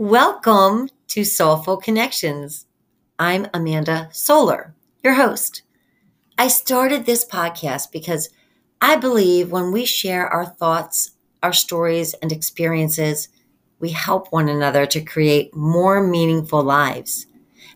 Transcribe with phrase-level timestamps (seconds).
[0.00, 2.64] Welcome to Soulful Connections.
[3.18, 5.60] I'm Amanda Solar, your host.
[6.38, 8.30] I started this podcast because
[8.80, 11.10] I believe when we share our thoughts,
[11.42, 13.28] our stories, and experiences,
[13.78, 17.26] we help one another to create more meaningful lives.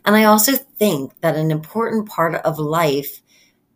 [0.06, 3.20] And I also think that an important part of life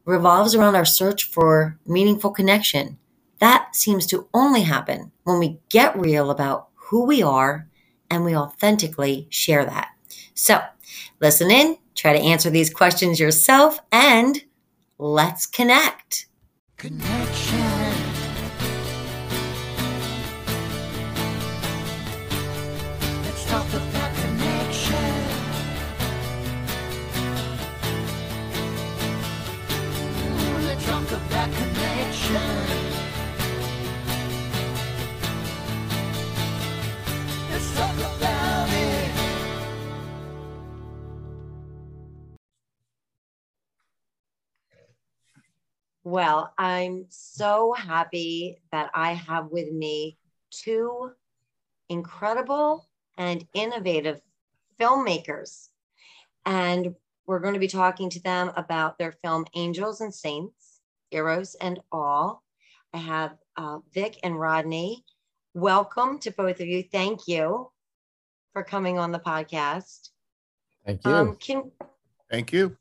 [0.07, 2.97] revolves around our search for meaningful connection.
[3.41, 7.68] That seems to only happen when we get real about who we are
[8.11, 9.91] and we authentically share that.
[10.35, 10.61] So
[11.21, 14.43] listen in, try to answer these questions yourself, and
[14.99, 16.27] let's connect.
[16.77, 17.68] Connection.
[46.11, 50.17] Well, I'm so happy that I have with me
[50.51, 51.11] two
[51.91, 54.23] incredible and innovative
[54.81, 55.69] filmmakers.
[56.47, 56.95] And
[57.27, 61.79] we're going to be talking to them about their film Angels and Saints, Eros and
[61.93, 62.43] All.
[62.95, 65.05] I have uh, Vic and Rodney.
[65.53, 66.85] Welcome to both of you.
[66.85, 67.71] Thank you
[68.55, 70.09] for coming on the podcast.
[70.87, 71.13] Thank you.
[71.13, 71.71] Um, can,
[72.31, 72.79] Thank you.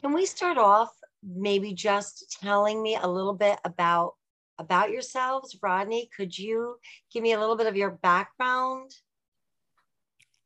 [0.00, 4.14] Can we start off maybe just telling me a little bit about
[4.58, 5.56] about yourselves.
[5.62, 6.76] Rodney could you
[7.12, 8.90] give me a little bit of your background?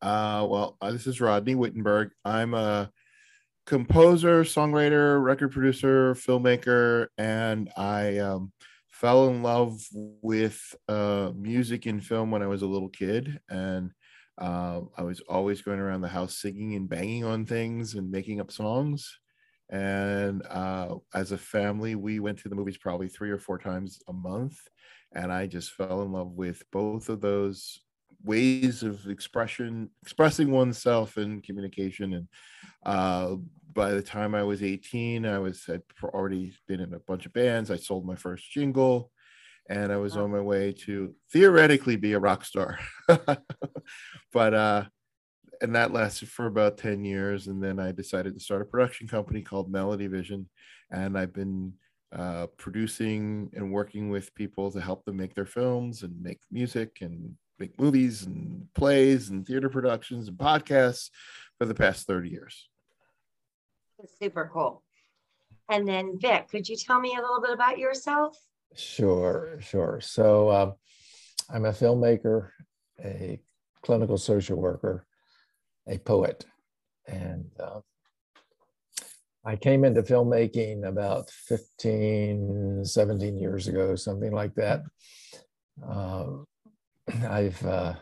[0.00, 2.10] Uh, well uh, this is rodney Whittenberg.
[2.24, 2.90] I'm a
[3.66, 8.52] composer songwriter record producer filmmaker and i um,
[8.88, 13.40] fell in love with uh, music and film when i was a little kid.
[13.48, 13.92] And
[14.38, 18.40] uh, i was always going around the house singing and banging on things and making
[18.40, 19.18] up songs
[19.72, 24.00] and uh, as a family, we went to the movies probably three or four times
[24.06, 24.58] a month.
[25.14, 27.80] And I just fell in love with both of those
[28.22, 32.12] ways of expression, expressing oneself and communication.
[32.12, 32.28] And
[32.84, 33.36] uh,
[33.72, 37.32] by the time I was 18, I was had already been in a bunch of
[37.32, 37.70] bands.
[37.70, 39.10] I sold my first jingle
[39.70, 40.24] and I was wow.
[40.24, 42.78] on my way to theoretically be a rock star.
[44.32, 44.84] but uh,
[45.62, 49.06] and that lasted for about 10 years and then i decided to start a production
[49.08, 50.48] company called melody vision
[50.90, 51.72] and i've been
[52.14, 56.98] uh, producing and working with people to help them make their films and make music
[57.00, 61.08] and make movies and plays and theater productions and podcasts
[61.58, 62.68] for the past 30 years.
[64.20, 64.82] Super cool.
[65.70, 68.36] And then vic could you tell me a little bit about yourself?
[68.74, 70.00] Sure sure.
[70.02, 70.72] So uh,
[71.48, 72.50] i'm a filmmaker
[73.02, 73.40] a
[73.82, 75.06] clinical social worker
[75.88, 76.44] a poet.
[77.06, 77.80] And uh,
[79.44, 84.82] I came into filmmaking about 15, 17 years ago, something like that.
[85.86, 86.26] Uh,
[87.28, 87.94] I've uh,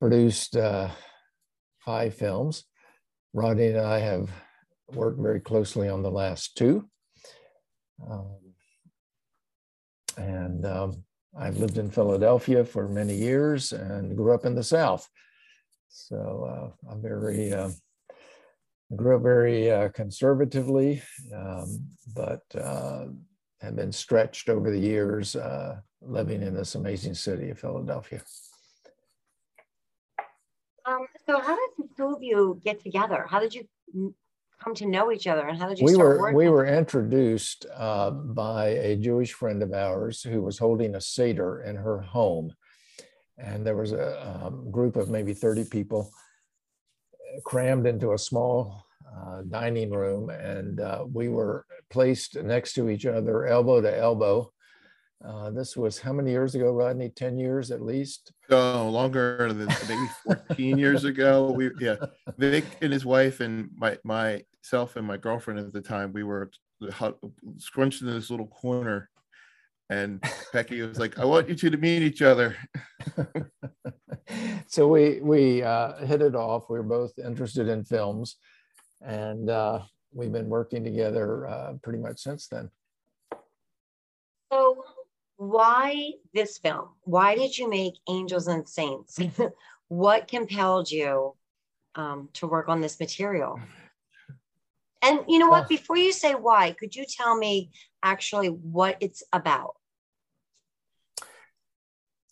[0.00, 0.88] produced uh,
[1.84, 2.64] five films.
[3.34, 4.30] Rodney and I have
[4.92, 6.88] worked very closely on the last two.
[8.10, 8.36] Um,
[10.16, 11.04] and um,
[11.38, 15.08] I've lived in Philadelphia for many years and grew up in the South.
[15.94, 17.70] So uh, I'm very, uh,
[18.96, 21.00] grew up very uh, conservatively,
[21.32, 23.06] um, but uh,
[23.60, 28.22] have been stretched over the years uh, living in this amazing city of Philadelphia.
[30.84, 33.26] Um, so how did the two of you get together?
[33.30, 33.64] How did you
[34.62, 36.36] come to know each other and how did you we were working?
[36.36, 41.62] we were introduced uh, by a jewish friend of ours who was holding a seder
[41.62, 42.52] in her home
[43.38, 46.10] and there was a um, group of maybe 30 people
[47.14, 52.88] uh, crammed into a small uh, dining room and uh, we were placed next to
[52.88, 54.50] each other elbow to elbow.
[55.24, 57.08] Uh, this was how many years ago rodney?
[57.08, 58.32] 10 years at least?
[58.50, 60.08] Oh longer than maybe
[60.48, 61.50] 14 years ago.
[61.50, 61.96] We yeah
[62.36, 66.50] vic and his wife and my myself and my girlfriend at the time we were
[67.58, 69.08] scrunched in this little corner
[69.90, 70.22] and
[70.52, 72.56] Becky was like, "I want you two to meet each other."
[74.66, 76.68] so we we uh, hit it off.
[76.68, 78.36] We were both interested in films,
[79.00, 79.80] and uh,
[80.12, 82.70] we've been working together uh, pretty much since then.
[84.52, 84.84] So,
[85.36, 86.90] why this film?
[87.02, 89.18] Why did you make Angels and Saints?
[89.88, 91.34] what compelled you
[91.94, 93.60] um, to work on this material?
[95.04, 95.68] And you know what?
[95.68, 97.70] Before you say why, could you tell me
[98.02, 99.74] actually what it's about?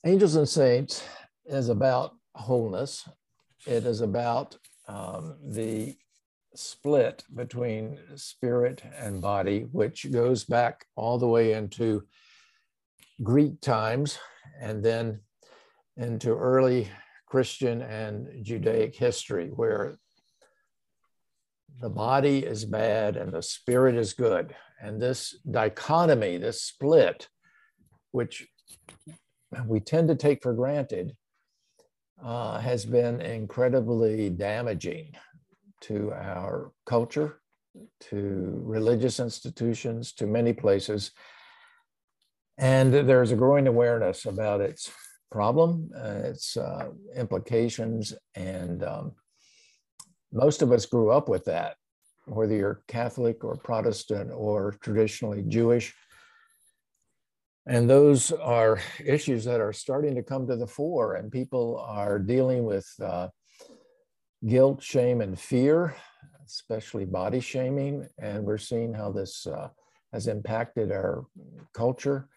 [0.06, 1.04] Angels and Saints
[1.44, 3.06] is about wholeness.
[3.66, 4.56] It is about
[4.88, 5.96] um, the
[6.54, 12.04] split between spirit and body, which goes back all the way into
[13.22, 14.18] Greek times
[14.60, 15.20] and then
[15.98, 16.88] into early
[17.26, 19.98] Christian and Judaic history, where
[21.80, 24.54] the body is bad and the spirit is good.
[24.80, 27.28] And this dichotomy, this split,
[28.10, 28.46] which
[29.66, 31.16] we tend to take for granted,
[32.22, 35.12] uh, has been incredibly damaging
[35.82, 37.40] to our culture,
[38.00, 41.12] to religious institutions, to many places.
[42.58, 44.90] And there's a growing awareness about its
[45.30, 49.12] problem, uh, its uh, implications, and um,
[50.32, 51.76] most of us grew up with that,
[52.26, 55.94] whether you're Catholic or Protestant or traditionally Jewish.
[57.66, 62.18] And those are issues that are starting to come to the fore, and people are
[62.18, 63.28] dealing with uh,
[64.44, 65.94] guilt, shame, and fear,
[66.44, 68.08] especially body shaming.
[68.18, 69.68] And we're seeing how this uh,
[70.12, 71.24] has impacted our
[71.72, 72.28] culture.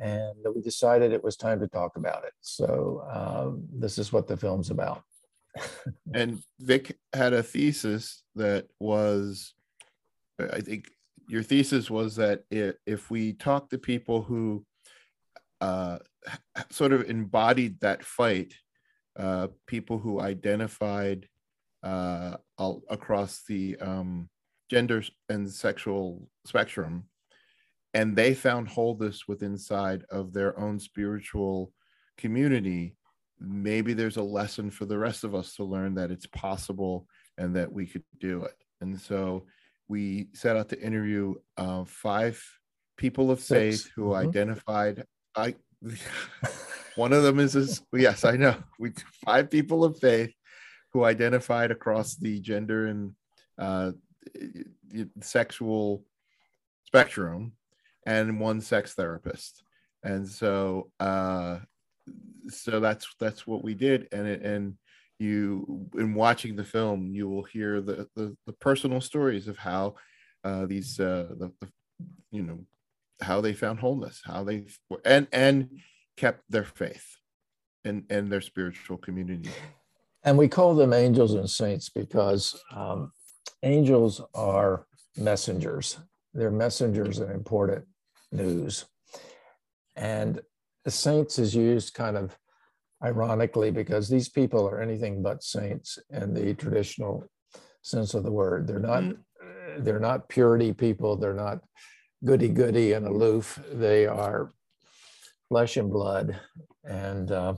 [0.00, 2.32] And we decided it was time to talk about it.
[2.40, 5.02] So, um, this is what the film's about.
[6.14, 9.54] And Vic had a thesis that was,
[10.38, 10.90] I think
[11.28, 14.64] your thesis was that it, if we talk to people who
[15.60, 15.98] uh,
[16.70, 18.54] sort of embodied that fight,
[19.18, 21.28] uh, people who identified
[21.82, 24.28] uh, all, across the um,
[24.70, 27.04] gender and sexual spectrum,
[27.94, 31.72] and they found wholeness within inside of their own spiritual
[32.16, 32.96] community.
[33.40, 37.06] Maybe there's a lesson for the rest of us to learn that it's possible
[37.38, 38.54] and that we could do it.
[38.80, 39.46] And so
[39.88, 42.42] we set out to interview uh, five
[42.96, 43.90] people of faith Six.
[43.94, 44.28] who mm-hmm.
[44.28, 45.04] identified.
[45.34, 45.54] I
[46.96, 48.56] one of them is this, yes, I know.
[48.78, 48.92] We
[49.24, 50.32] five people of faith
[50.92, 53.12] who identified across the gender and
[53.58, 53.92] uh,
[55.20, 56.04] sexual
[56.86, 57.52] spectrum,
[58.06, 59.62] and one sex therapist.
[60.02, 61.58] And so, uh,
[62.48, 64.74] so that's that's what we did, and it, and
[65.18, 69.94] you in watching the film, you will hear the the, the personal stories of how
[70.44, 71.68] uh, these uh, the, the
[72.30, 72.58] you know
[73.20, 74.66] how they found wholeness, how they
[75.04, 75.68] and and
[76.16, 77.16] kept their faith
[77.84, 79.50] and and their spiritual community.
[80.22, 83.12] And we call them angels and saints because um,
[83.62, 84.86] angels are
[85.16, 85.98] messengers.
[86.34, 87.86] They're messengers of important
[88.30, 88.84] news.
[89.96, 90.40] And
[90.90, 92.36] the saints is used kind of
[93.04, 97.22] ironically because these people are anything but saints in the traditional
[97.80, 98.66] sense of the word.
[98.66, 99.84] They're not mm-hmm.
[99.84, 101.14] they're not purity people.
[101.14, 101.60] They're not
[102.24, 103.60] goody goody and aloof.
[103.72, 104.50] They are
[105.48, 106.36] flesh and blood
[106.82, 107.54] and uh,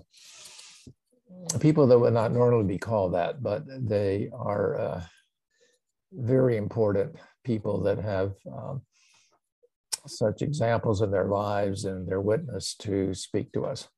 [1.59, 5.03] people that would not normally be called that, but they are uh,
[6.13, 8.83] very important people that have um,
[10.07, 13.89] such examples in their lives and their witness to speak to us.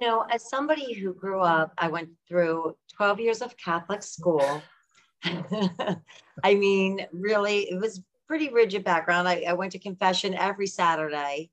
[0.00, 4.62] You know, as somebody who grew up, I went through 12 years of Catholic school.
[5.24, 9.28] I mean, really, it was pretty rigid background.
[9.28, 11.50] I, I went to confession every Saturday.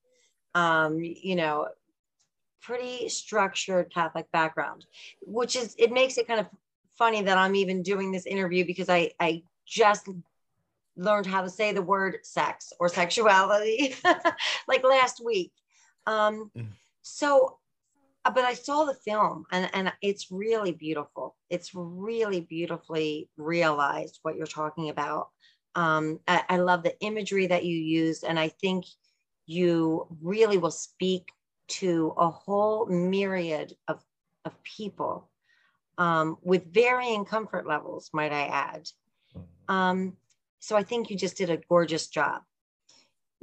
[0.56, 1.68] Um, you know,
[2.62, 4.86] pretty structured Catholic background,
[5.22, 6.48] which is it makes it kind of
[6.98, 10.08] funny that I'm even doing this interview because I I just
[10.98, 13.96] learned how to say the word sex or sexuality
[14.68, 15.51] like last week.
[16.06, 16.68] Um, mm.
[17.01, 17.60] so,
[18.25, 21.36] uh, but I saw the film and, and it's really beautiful.
[21.50, 25.30] It's really beautifully realized what you're talking about.
[25.75, 28.86] Um, I, I love the imagery that you used, and I think
[29.46, 31.30] you really will speak
[31.68, 34.04] to a whole myriad of,
[34.46, 35.30] of people
[35.98, 38.88] um, with varying comfort levels, might I add.
[39.36, 39.74] Mm-hmm.
[39.74, 40.13] Um,
[40.59, 42.41] so I think you just did a gorgeous job.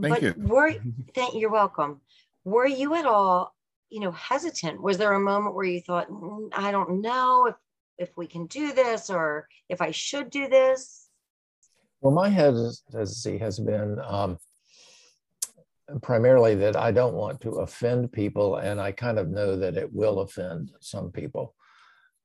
[0.00, 0.35] Thank but you.
[0.38, 0.75] Were,
[1.14, 2.00] thank, you're welcome.
[2.44, 3.54] Were you at all,
[3.90, 4.83] you know, hesitant?
[4.83, 7.54] Was there a moment where you thought, mm, I don't know if,
[7.99, 11.09] if we can do this or if I should do this?
[12.00, 14.37] Well, my hesitancy has been um,
[16.02, 19.92] primarily that I don't want to offend people, and I kind of know that it
[19.92, 21.54] will offend some people.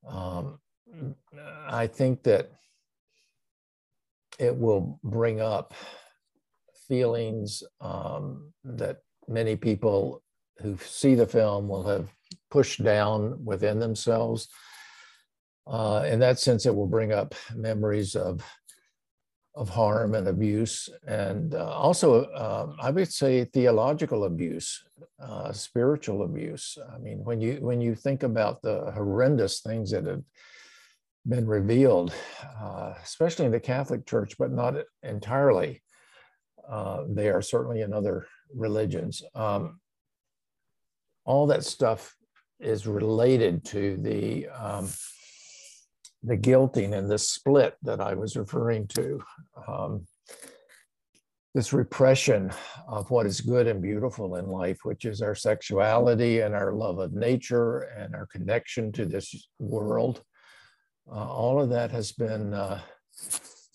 [0.07, 0.59] Um,
[1.67, 2.51] I think that
[4.39, 5.73] it will bring up
[6.87, 10.23] feelings um, that many people
[10.61, 12.09] who see the film will have
[12.49, 14.47] pushed down within themselves.
[15.67, 18.43] Uh, in that sense, it will bring up memories of
[19.55, 24.83] of harm and abuse, and uh, also um, I would say theological abuse,
[25.21, 26.77] uh, spiritual abuse.
[26.93, 30.23] I mean, when you when you think about the horrendous things that have
[31.29, 32.13] been revealed,
[32.61, 35.81] uh, especially in the Catholic Church, but not entirely.
[36.67, 39.23] Uh, they are certainly in other religions.
[39.35, 39.79] Um,
[41.25, 42.15] all that stuff
[42.59, 44.89] is related to the um,
[46.23, 49.21] the guilting and the split that I was referring to.
[49.67, 50.05] Um,
[51.55, 52.51] this repression
[52.87, 56.99] of what is good and beautiful in life, which is our sexuality and our love
[56.99, 60.23] of nature and our connection to this world.
[61.11, 62.79] Uh, all of that has been uh,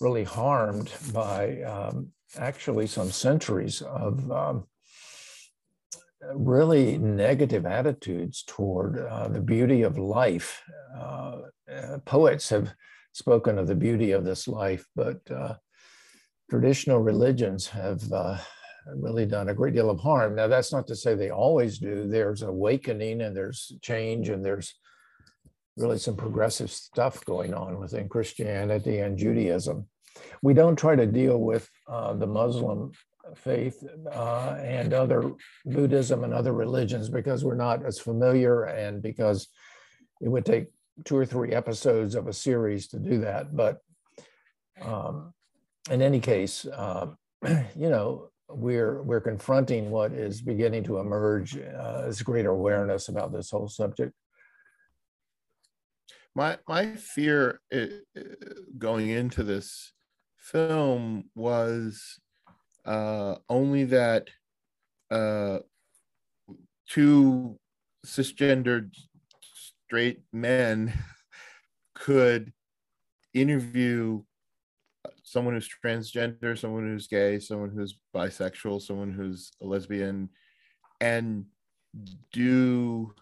[0.00, 4.64] really harmed by um, actually some centuries of um,
[6.34, 10.62] really negative attitudes toward uh, the beauty of life.
[10.96, 11.38] Uh,
[11.72, 12.72] uh, poets have
[13.12, 15.54] spoken of the beauty of this life, but uh,
[16.48, 18.02] traditional religions have
[18.96, 20.36] really done a great deal of harm.
[20.36, 22.06] Now, that's not to say they always do.
[22.06, 24.74] There's awakening and there's change and there's
[25.76, 29.86] really some progressive stuff going on within Christianity and Judaism.
[30.42, 32.92] We don't try to deal with uh, the Muslim
[33.34, 35.32] faith uh, and other
[35.64, 39.48] Buddhism and other religions because we're not as familiar and because
[40.20, 40.68] it would take
[41.04, 43.56] two or three episodes of a series to do that.
[43.56, 43.78] But
[44.80, 45.32] um,
[45.90, 47.08] in any case, uh,
[47.44, 53.32] you know, we're we're confronting what is beginning to emerge uh, as greater awareness about
[53.32, 54.12] this whole subject.
[56.34, 57.86] My my fear uh,
[58.76, 59.92] going into this
[60.36, 62.18] film was
[62.84, 64.28] uh, only that
[65.10, 65.60] uh,
[66.88, 67.58] two
[68.04, 68.90] cisgendered
[69.86, 70.92] straight men
[71.94, 72.52] could
[73.32, 74.22] interview
[75.22, 80.28] someone who's transgender, someone who's gay, someone who's bisexual, someone who's a lesbian,
[81.00, 81.46] and
[82.32, 83.14] do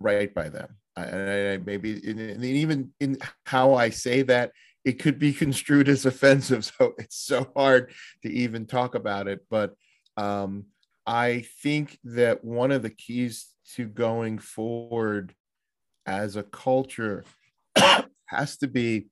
[0.00, 0.76] right by them.
[0.96, 4.52] And I, maybe in, even in how I say that,
[4.84, 6.64] it could be construed as offensive.
[6.64, 9.40] So it's so hard to even talk about it.
[9.50, 9.74] But
[10.16, 10.66] um,
[11.06, 15.34] I think that one of the keys to going forward
[16.06, 17.24] as a culture
[18.26, 19.08] has to be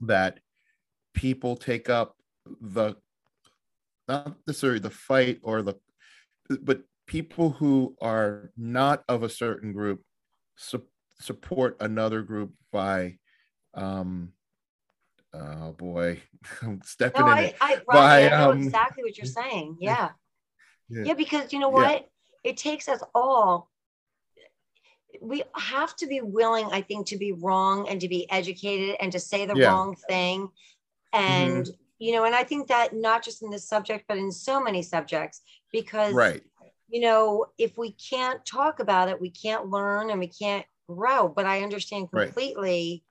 [0.00, 0.38] that
[1.14, 2.14] people take up
[2.60, 2.94] the
[4.06, 5.74] not necessarily the fight or the
[6.62, 10.02] but people who are not of a certain group
[10.58, 10.82] su-
[11.20, 13.16] support another group by
[13.74, 14.32] um
[15.32, 16.20] oh boy
[16.62, 19.76] i'm stepping no, in I, it I, by, I know um, exactly what you're saying
[19.80, 20.10] yeah.
[20.88, 21.04] yeah.
[21.06, 21.74] yeah because you know Yeah.
[21.76, 22.08] what
[22.44, 23.70] it takes us all
[25.20, 29.12] we have to be willing i think to be wrong and to be educated and
[29.12, 29.68] to say the Yeah.
[29.68, 30.48] wrong thing
[31.12, 34.62] and you know and i think that not just in this subject but in so
[34.62, 36.42] many subjects because right
[36.88, 41.28] you know if we can't talk about it we can't learn and we can't grow.
[41.28, 42.26] But i understand Right.
[42.26, 43.04] completely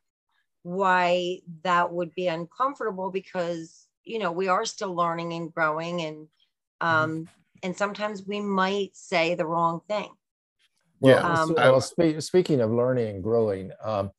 [0.64, 6.28] why that would be uncomfortable because you know we are still learning and growing and
[6.82, 7.30] um
[7.64, 10.10] and sometimes we might say the wrong thing.
[11.00, 14.12] Well, Yeah, Um, so- well spe- speaking of learning and growing, um,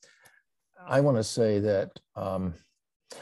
[0.87, 2.55] I want to say that, um,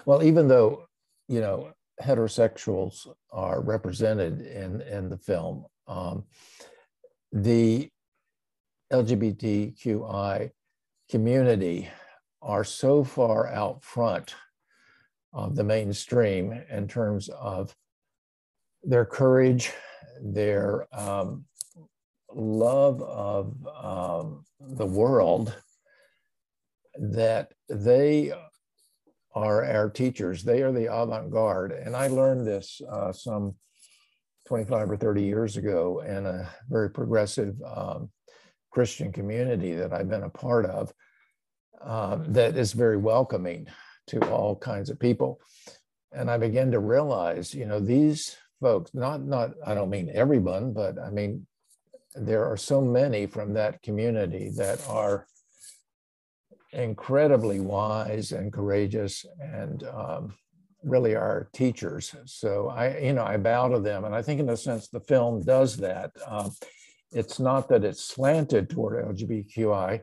[0.07, 0.87] well, even though,
[1.29, 6.25] you know, heterosexuals are represented in, in the film, um,
[7.33, 7.91] the
[8.93, 10.51] LGBTQI
[11.11, 11.89] community
[12.43, 14.35] are so far out front
[15.33, 17.75] of the mainstream in terms of
[18.83, 19.73] their courage,
[20.23, 21.45] their um,
[22.33, 25.55] love of um, the world
[26.99, 28.33] that they
[29.35, 30.43] are our teachers.
[30.43, 31.73] They are the avant garde.
[31.73, 33.55] And I learned this uh, some
[34.47, 38.11] 25 or 30 years ago in a very progressive um,
[38.71, 40.93] Christian community that I've been a part of
[41.81, 43.67] um, that is very welcoming
[44.09, 45.41] to all kinds of people.
[46.13, 50.73] And I began to realize, you know, these folks, not, not, I don't mean everyone,
[50.73, 51.47] but I mean,
[52.15, 55.27] there are so many from that community that are
[56.73, 60.35] incredibly wise and courageous and um,
[60.87, 62.15] really are teachers.
[62.27, 64.05] So I, you know, I bow to them.
[64.05, 66.13] And I think in a sense, the film does that.
[66.27, 66.53] Um,
[67.13, 70.03] it's not that it's slanted toward LGBTQI,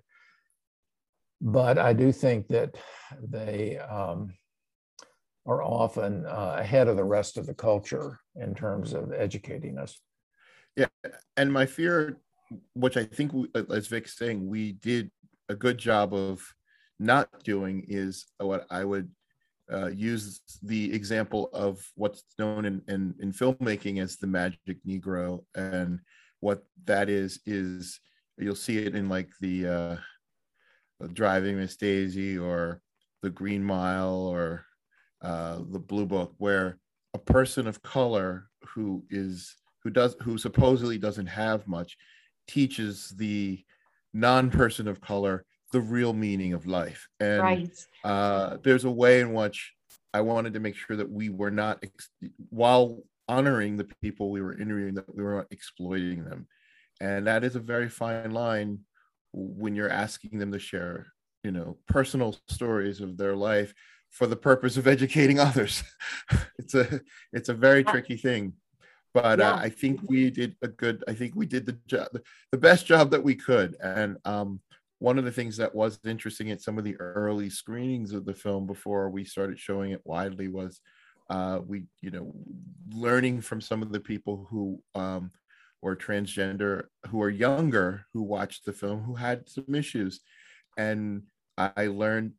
[1.42, 2.76] but I do think that
[3.22, 4.34] they um,
[5.46, 10.00] are often uh, ahead of the rest of the culture in terms of educating us.
[10.76, 10.88] Yeah,
[11.38, 12.18] and my fear,
[12.74, 15.12] which I think, we- as Vic's saying, we did
[15.50, 16.42] a good job of
[17.00, 19.10] not doing, is what I would
[19.72, 25.44] uh, use the example of what's known in, in, in filmmaking as the magic Negro,
[25.56, 26.00] and
[26.40, 28.00] what that is is
[28.38, 32.82] you'll see it in like the uh, Driving Miss Daisy or
[33.22, 34.66] the Green Mile or
[35.22, 36.78] uh, the Blue Book, where
[37.14, 41.98] a person of color who is who does who supposedly doesn't have much
[42.48, 43.64] teaches the
[44.14, 47.10] non-person of color the real meaning of life.
[47.20, 47.88] And right.
[48.04, 49.74] uh, there's a way in which
[50.16, 51.84] i wanted to make sure that we were not
[52.50, 56.48] while honoring the people we were interviewing that we were not exploiting them.
[57.02, 58.80] And that is a very fine line
[59.34, 61.08] when you're asking them to share
[61.44, 63.74] you know personal stories of their life
[64.12, 65.84] for the purpose of educating others.
[66.60, 67.02] It's a
[67.34, 68.54] it's a very tricky thing.
[69.14, 69.54] But uh, yeah.
[69.54, 72.08] uh, i think we did a good i think we did the job
[72.52, 73.76] the best job that we could.
[73.82, 74.62] And um,
[75.04, 78.34] one of the things that was interesting at some of the early screenings of the
[78.34, 80.80] film before we started showing it widely was
[81.30, 82.34] uh, we you know
[82.96, 85.30] learning from some of the people who um,
[85.82, 90.22] were transgender who are younger who watched the film who had some issues.
[90.78, 91.24] And
[91.58, 92.32] i learned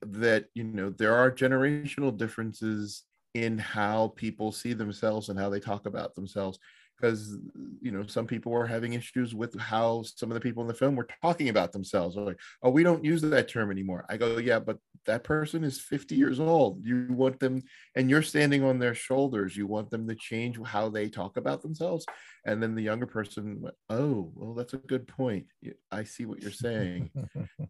[0.00, 3.02] that you know there are generational differences
[3.34, 6.58] in how people see themselves and how they talk about themselves
[7.00, 7.38] because
[7.80, 10.74] you know some people were having issues with how some of the people in the
[10.74, 14.04] film were talking about themselves like oh we don't use that term anymore.
[14.08, 16.84] I go yeah but that person is 50 years old.
[16.84, 17.62] You want them
[17.96, 19.56] and you're standing on their shoulders.
[19.56, 22.04] You want them to change how they talk about themselves.
[22.44, 25.46] And then the younger person went oh well that's a good point.
[25.90, 27.10] I see what you're saying.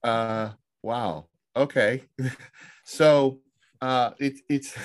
[0.02, 0.50] Uh
[0.82, 1.26] wow.
[1.56, 2.02] Okay.
[2.84, 3.40] So
[3.80, 4.76] uh it, it's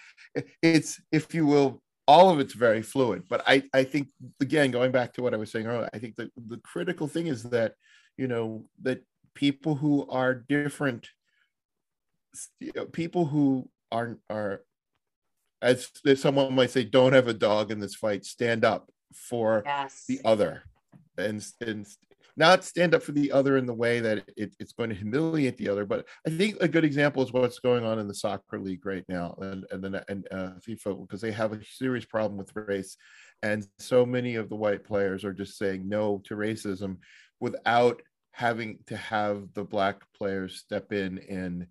[0.62, 4.08] it's if you will all of it's very fluid but i i think
[4.40, 7.26] again going back to what i was saying earlier i think the, the critical thing
[7.26, 7.74] is that
[8.16, 9.02] you know that
[9.34, 11.08] people who are different
[12.60, 14.62] you know, people who are are
[15.60, 20.04] as, someone might say don't have a dog in this fight stand up for yes.
[20.08, 20.62] the other
[21.16, 21.86] and and
[22.36, 25.56] not stand up for the other in the way that it, it's going to humiliate
[25.56, 25.84] the other.
[25.84, 29.04] But I think a good example is what's going on in the soccer league right
[29.08, 32.96] now, and and then and uh, FIFA because they have a serious problem with race,
[33.42, 36.98] and so many of the white players are just saying no to racism
[37.40, 38.00] without
[38.32, 41.66] having to have the black players step in and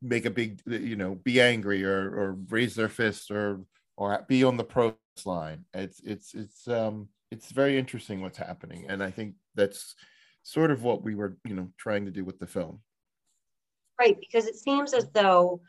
[0.00, 3.60] make a big you know be angry or or raise their fists or
[3.96, 8.86] or be on the pro line it's it's it's um it's very interesting what's happening
[8.88, 9.94] and i think that's
[10.42, 12.80] sort of what we were you know trying to do with the film
[14.00, 15.60] right because it seems as though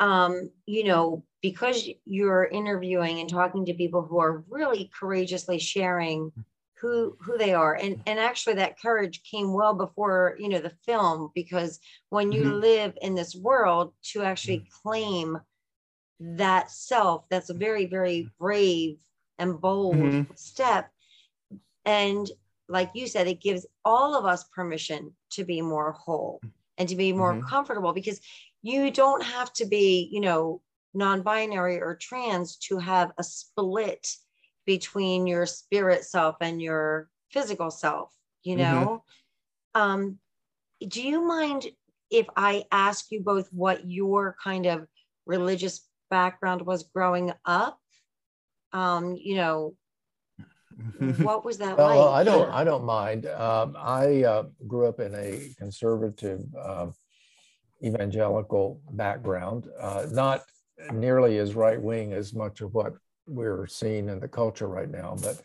[0.00, 6.30] um you know because you're interviewing and talking to people who are really courageously sharing
[6.78, 10.76] who who they are and and actually that courage came well before you know the
[10.84, 12.60] film because when you mm-hmm.
[12.60, 14.88] live in this world to actually mm-hmm.
[14.88, 15.38] claim
[16.20, 18.98] that self that's a very very brave
[19.38, 20.32] and bold mm-hmm.
[20.34, 20.90] step
[21.86, 22.30] and
[22.68, 26.40] like you said, it gives all of us permission to be more whole
[26.78, 27.46] and to be more mm-hmm.
[27.46, 28.20] comfortable because
[28.62, 30.60] you don't have to be, you know,
[30.94, 34.08] non binary or trans to have a split
[34.64, 38.10] between your spirit self and your physical self,
[38.42, 38.62] you mm-hmm.
[38.62, 39.02] know?
[39.76, 39.80] Mm-hmm.
[39.80, 40.18] Um,
[40.86, 41.66] do you mind
[42.10, 44.86] if I ask you both what your kind of
[45.26, 47.78] religious background was growing up?
[48.72, 49.74] Um, you know,
[51.18, 51.96] what was that well, like?
[51.96, 53.26] Well, I don't, I don't mind.
[53.26, 56.86] Um, I uh, grew up in a conservative uh,
[57.82, 60.42] evangelical background, uh, not
[60.92, 62.94] nearly as right wing as much of what
[63.26, 65.40] we're seeing in the culture right now, but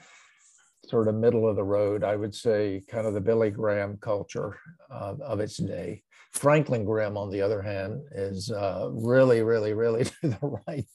[0.87, 2.03] sort of middle of the road.
[2.03, 4.57] I would say kind of the Billy Graham culture
[4.89, 6.03] uh, of its day.
[6.31, 10.85] Franklin Graham, on the other hand, is uh, really, really, really to the right.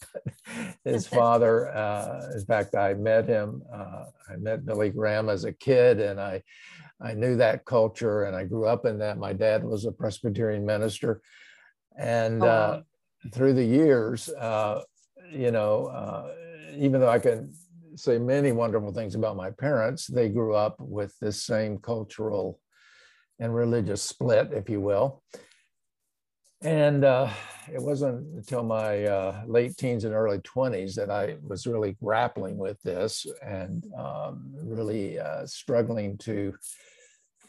[0.85, 3.63] His father, uh, in fact, I met him.
[3.73, 6.43] Uh, I met Billy Graham as a kid, and I,
[7.01, 9.19] I knew that culture, and I grew up in that.
[9.19, 11.21] My dad was a Presbyterian minister,
[11.99, 12.85] and oh.
[13.33, 14.83] through the years, uh,
[15.33, 16.33] you know, uh,
[16.77, 17.53] even though I can
[17.97, 22.61] say many wonderful things about my parents, they grew up with this same cultural
[23.39, 25.23] and religious split, if you will.
[26.63, 27.29] And uh,
[27.73, 32.57] it wasn't until my uh, late teens and early 20s that I was really grappling
[32.57, 36.55] with this and um, really uh, struggling to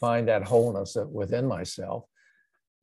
[0.00, 2.04] find that wholeness within myself.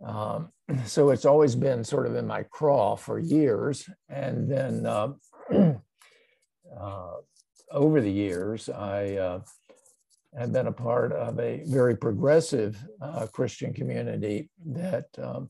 [0.04, 0.50] Um,
[0.86, 3.88] so it's always been sort of in my craw for years.
[4.10, 5.14] And then uh,
[6.80, 7.14] uh,
[7.72, 9.40] over the years, I uh,
[10.38, 15.50] have been a part of a very progressive uh, Christian community that um,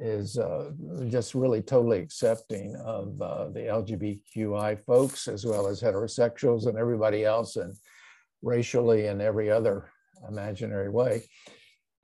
[0.00, 0.70] is uh,
[1.08, 7.24] just really totally accepting of uh, the LGBTQI folks as well as heterosexuals and everybody
[7.24, 7.74] else, and
[8.42, 9.90] racially and every other
[10.28, 11.24] imaginary way.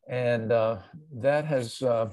[0.09, 0.79] And uh,
[1.15, 2.11] that has uh,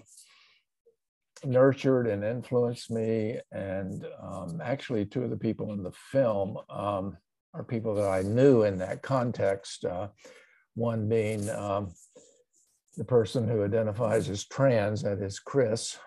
[1.46, 3.40] nurtured and influenced me.
[3.52, 7.18] And um, actually, two of the people in the film um,
[7.54, 9.86] are people that I knew in that context.
[9.86, 10.08] Uh,
[10.76, 11.94] one being um,
[12.98, 15.98] the person who identifies as trans, that is Chris,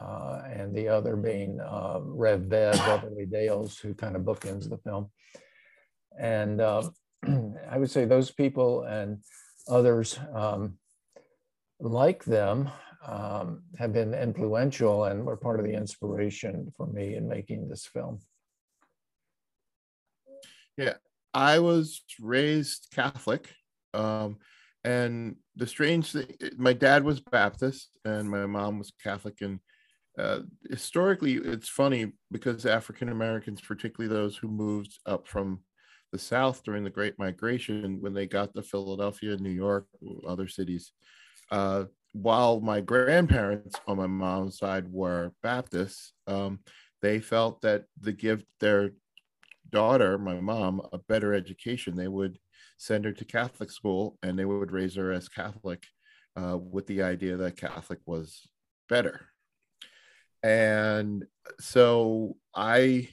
[0.00, 4.78] uh, and the other being uh, Rev Bev, Beverly Dales, who kind of bookends the
[4.78, 5.10] film.
[6.18, 6.90] And uh,
[7.70, 9.18] I would say those people and
[9.68, 10.78] others um,
[11.80, 12.70] like them
[13.06, 17.86] um, have been influential and were part of the inspiration for me in making this
[17.86, 18.20] film.
[20.76, 20.94] Yeah,
[21.32, 23.48] I was raised Catholic.
[23.92, 24.38] Um,
[24.82, 29.40] and the strange thing, my dad was Baptist and my mom was Catholic.
[29.40, 29.60] And
[30.18, 35.60] uh, historically, it's funny because African Americans, particularly those who moved up from
[36.12, 39.86] the South during the Great Migration, when they got to Philadelphia, New York,
[40.26, 40.92] other cities,
[41.50, 46.60] uh, while my grandparents on my mom's side were Baptists, um,
[47.02, 48.90] they felt that the gift their
[49.74, 52.38] daughter, my mom, a better education, they would
[52.78, 55.84] send her to Catholic school and they would raise her as Catholic
[56.36, 58.48] uh, with the idea that Catholic was
[58.88, 59.26] better.
[60.42, 61.24] And
[61.58, 63.08] so I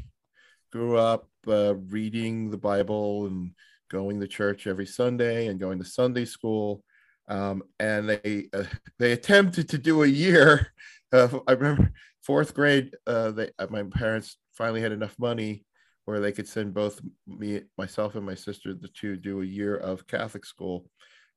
[0.72, 3.52] grew up uh, reading the Bible and
[3.90, 6.84] going to church every Sunday and going to Sunday school
[7.32, 8.66] um, and they uh,
[9.00, 10.68] they attempted to do a year.
[11.14, 12.96] Uh, I remember fourth grade.
[13.08, 15.66] Uh, they uh, my parents finally had enough money
[16.06, 20.08] where they could send both me, myself, and my sister to do a year of
[20.08, 20.86] Catholic school.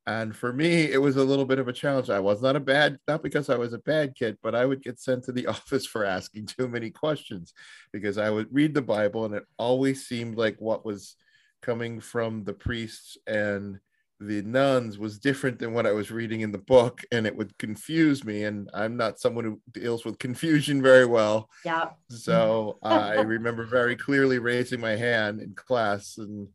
[0.06, 2.10] And for me, it was a little bit of a challenge.
[2.10, 4.82] I was not a bad, not because I was a bad kid, but I would
[4.82, 7.54] get sent to the office for asking too many questions
[7.92, 11.16] because I would read the Bible and it always seemed like what was
[11.62, 13.78] coming from the priests and
[14.26, 17.56] the nuns was different than what I was reading in the book, and it would
[17.58, 18.44] confuse me.
[18.44, 21.48] And I'm not someone who deals with confusion very well.
[21.64, 21.90] Yeah.
[22.08, 26.48] So I remember very clearly raising my hand in class and,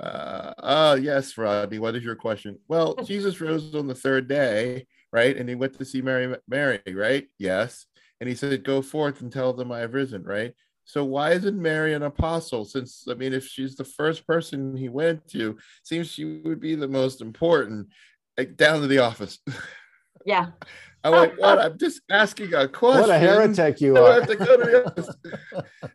[0.00, 2.58] uh, oh, yes, Rodney, what is your question?
[2.68, 5.36] Well, Jesus rose on the third day, right?
[5.36, 7.26] And he went to see Mary, Mary, right?
[7.38, 7.86] Yes.
[8.20, 10.54] And he said, Go forth and tell them I have risen, right?
[10.86, 12.64] So why isn't Mary an apostle?
[12.64, 16.76] Since I mean, if she's the first person he went to, seems she would be
[16.76, 17.88] the most important.
[18.38, 19.38] Like down to the office.
[20.24, 20.46] Yeah.
[21.04, 21.58] I'm like, what?
[21.60, 23.00] I'm just asking a question.
[23.02, 24.12] What a heretic you I are.
[24.14, 25.16] have to go to the office.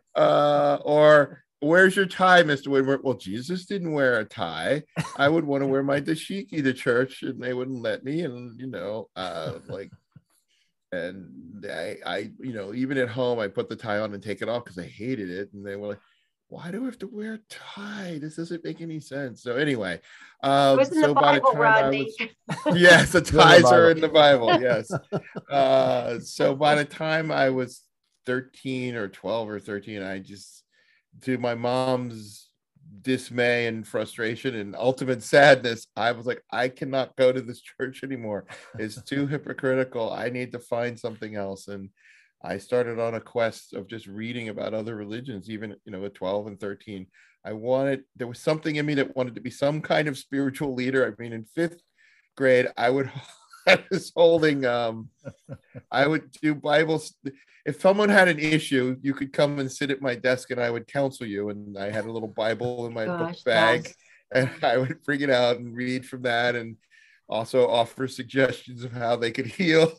[0.14, 2.68] uh, or where's your tie, Mr.
[2.68, 3.02] Whitmer?
[3.02, 4.82] Well, Jesus didn't wear a tie.
[5.16, 8.22] I would want to wear my dashiki to church, and they wouldn't let me.
[8.22, 9.90] And you know, uh, like
[10.92, 14.42] and I, I, you know, even at home, I put the tie on and take
[14.42, 15.52] it off because I hated it.
[15.52, 16.00] And they were like,
[16.48, 18.18] "Why do we have to wear a tie?
[18.20, 20.00] This doesn't make any sense." So anyway,
[20.42, 23.38] um, it was in so the by Bible, the time I was, yes, the the
[23.38, 23.74] ties Bible.
[23.74, 24.60] are in the Bible.
[24.60, 24.90] Yes.
[25.50, 27.82] Uh, so by the time I was
[28.24, 30.64] thirteen or twelve or thirteen, I just,
[31.22, 32.48] to my mom's
[33.02, 38.02] dismay and frustration and ultimate sadness, I was like, I cannot go to this church
[38.04, 38.46] anymore.
[38.78, 40.12] It's too hypocritical.
[40.12, 41.68] I need to find something else.
[41.68, 41.90] And
[42.42, 46.14] I started on a quest of just reading about other religions, even you know, at
[46.14, 47.06] 12 and 13.
[47.44, 50.74] I wanted there was something in me that wanted to be some kind of spiritual
[50.74, 51.06] leader.
[51.06, 51.80] I mean, in fifth
[52.36, 53.10] grade, I would
[53.66, 55.08] I was holding um
[55.90, 57.14] I would do Bibles.
[57.64, 60.70] If someone had an issue, you could come and sit at my desk and I
[60.70, 61.50] would counsel you.
[61.50, 63.94] And I had a little Bible in my book bag yes.
[64.32, 66.76] and I would bring it out and read from that and
[67.28, 69.92] also offer suggestions of how they could heal.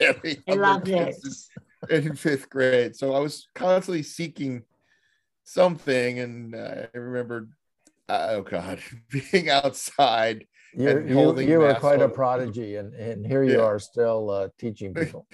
[0.00, 1.14] I loved it.
[1.88, 2.96] in in fifth grade.
[2.96, 4.62] So I was constantly seeking
[5.44, 6.18] something.
[6.18, 7.48] And uh, I remember,
[8.08, 10.46] uh, oh God, being outside.
[10.76, 13.64] You, and you, you were mass quite a prodigy, and, and here you Yeah.
[13.64, 15.26] are still uh, teaching people.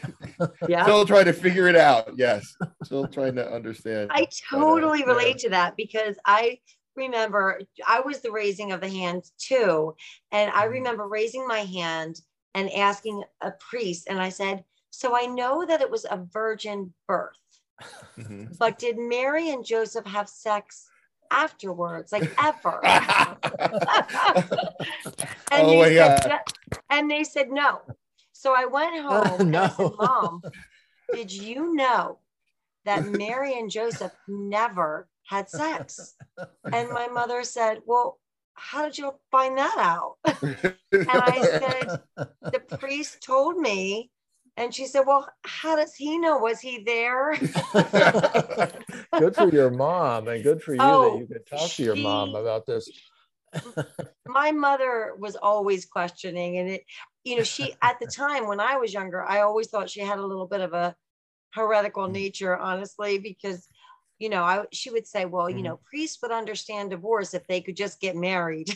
[0.68, 0.82] Yeah.
[0.82, 2.12] Still trying to figure it out.
[2.16, 2.54] Yes.
[2.84, 4.10] Still trying to understand.
[4.12, 5.06] I But, uh, totally yeah.
[5.06, 6.58] relate to that because I
[6.96, 9.94] remember I was the raising of the hand too.
[10.32, 10.70] And I Mhm.
[10.72, 12.20] remember raising my hand
[12.54, 16.92] and asking a priest, and I said, So I know that it was a virgin
[17.06, 17.36] birth,
[18.18, 18.58] Mhm.
[18.58, 20.89] but did Mary and Joseph have sex
[21.30, 22.80] afterwards, like ever?
[25.52, 26.28] And oh they said.
[26.28, 26.38] "No."
[26.90, 27.80] and they said no.
[28.32, 29.96] So I went oh, home and I said, No.
[29.98, 30.42] Mom,
[31.12, 32.18] did you know
[32.84, 36.14] that Mary and Joseph never had sex?
[36.72, 38.18] And my mother said, Well,
[38.54, 40.16] how did you find that out?
[40.24, 42.00] And I said,
[42.42, 44.10] The priest told me,
[44.60, 46.36] And she said, Well, how does he know?
[46.36, 47.34] Was he there?
[49.18, 51.86] good for your mom and good for you oh, that you could talk she, to
[51.86, 52.90] your mom about this.
[54.26, 56.84] my mother was always questioning, and it,
[57.24, 60.18] you know, she at the time when I was younger, I always thought she had
[60.18, 60.94] a little bit of a
[61.54, 62.12] heretical mm.
[62.12, 63.66] nature, honestly, because
[64.20, 65.56] you know, I she would say, well, mm-hmm.
[65.56, 68.72] you know, priests would understand divorce if they could just get married.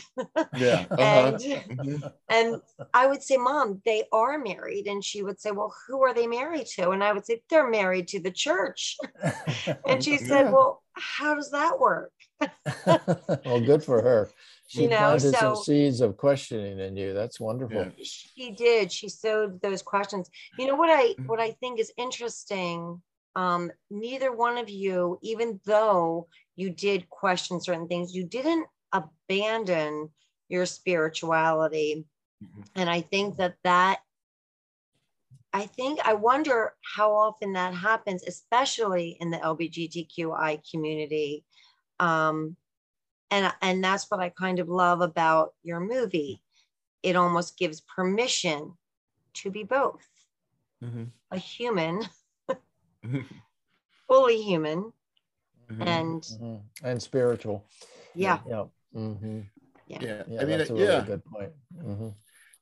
[0.57, 0.85] yeah.
[0.95, 1.01] Uh-huh.
[1.01, 2.07] and mm-hmm.
[2.29, 2.61] and
[2.93, 4.87] I would say, Mom, they are married.
[4.87, 6.89] And she would say, Well, who are they married to?
[6.91, 8.97] And I would say, They're married to the church.
[9.87, 10.51] and she said.
[10.51, 12.11] Well, how does that work?
[12.85, 14.29] well, good for her.
[14.67, 17.13] She you know, planted so, some seeds of questioning in you.
[17.13, 17.91] That's wonderful.
[17.97, 18.03] Yeah.
[18.03, 18.91] She did.
[18.91, 20.29] She sowed those questions.
[20.57, 21.27] You know what I mm-hmm.
[21.27, 23.01] what I think is interesting
[23.35, 30.09] um, neither one of you, even though you did question certain things, you didn't abandon
[30.47, 32.05] your spirituality.
[32.43, 32.61] Mm-hmm.
[32.75, 33.99] And I think that that,
[35.51, 41.43] I think, I wonder how often that happens, especially in the LGBTQI community.
[41.99, 42.55] Um,
[43.31, 46.41] and, and that's what I kind of love about your movie.
[47.03, 48.73] It almost gives permission
[49.35, 50.07] to be both
[50.83, 51.05] mm-hmm.
[51.31, 52.01] a human
[54.07, 54.91] fully human
[55.71, 55.81] mm-hmm.
[55.81, 56.85] and mm-hmm.
[56.85, 57.65] and spiritual.
[58.13, 58.39] Yeah.
[58.47, 58.63] Yeah.
[58.95, 59.41] Mm-hmm.
[59.87, 59.97] Yeah.
[60.01, 60.23] yeah.
[60.27, 60.41] yeah.
[60.41, 61.03] I mean, that's a really yeah.
[61.05, 61.51] good point.
[61.77, 62.09] Mm-hmm.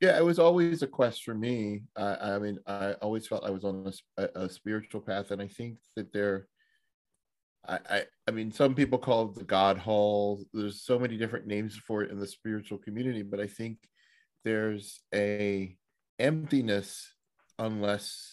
[0.01, 1.83] Yeah, it was always a quest for me.
[1.95, 5.47] I, I mean, I always felt I was on a, a, spiritual path, and I
[5.47, 6.47] think that there,
[7.65, 10.43] I, I, I mean, some people call it the God Hall.
[10.51, 13.77] There's so many different names for it in the spiritual community, but I think
[14.43, 15.77] there's a
[16.19, 17.13] emptiness
[17.57, 18.32] unless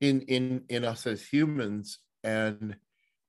[0.00, 2.76] in in in us as humans and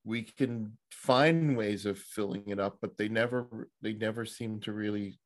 [0.04, 4.74] we can find ways of filling it up but they never they never seem to
[4.74, 5.20] really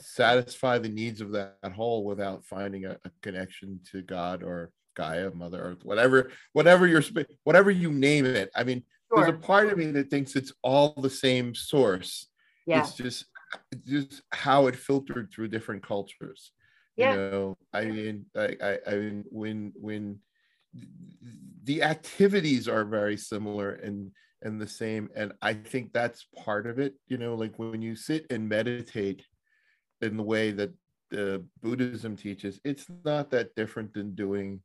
[0.00, 4.70] satisfy the needs of that, that hole without finding a, a, connection to god or
[4.96, 7.02] gaia mother earth whatever whatever your
[7.44, 9.24] whatever you name it i mean sure.
[9.24, 12.28] there's a part of me that thinks it's all the same source
[12.66, 12.80] yeah.
[12.80, 13.26] it's just
[13.86, 16.52] just how it filtered through different cultures
[16.96, 17.12] yeah.
[17.12, 20.20] you know i mean I, I i mean when when
[21.64, 24.10] the activities are very similar and
[24.42, 27.96] and the same and i think that's part of it you know like when you
[27.96, 29.24] sit and meditate
[30.02, 30.72] in the way that
[31.10, 34.60] the buddhism teaches it's not that different than doing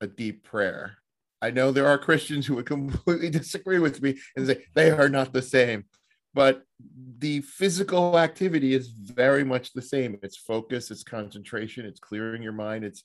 [0.00, 0.96] a deep prayer
[1.42, 5.08] i know there are christians who would completely disagree with me and say they are
[5.08, 5.84] not the same
[6.34, 6.62] but
[7.18, 10.18] the physical activity is very much the same.
[10.22, 13.02] It's focus it's concentration it's clearing your mind it's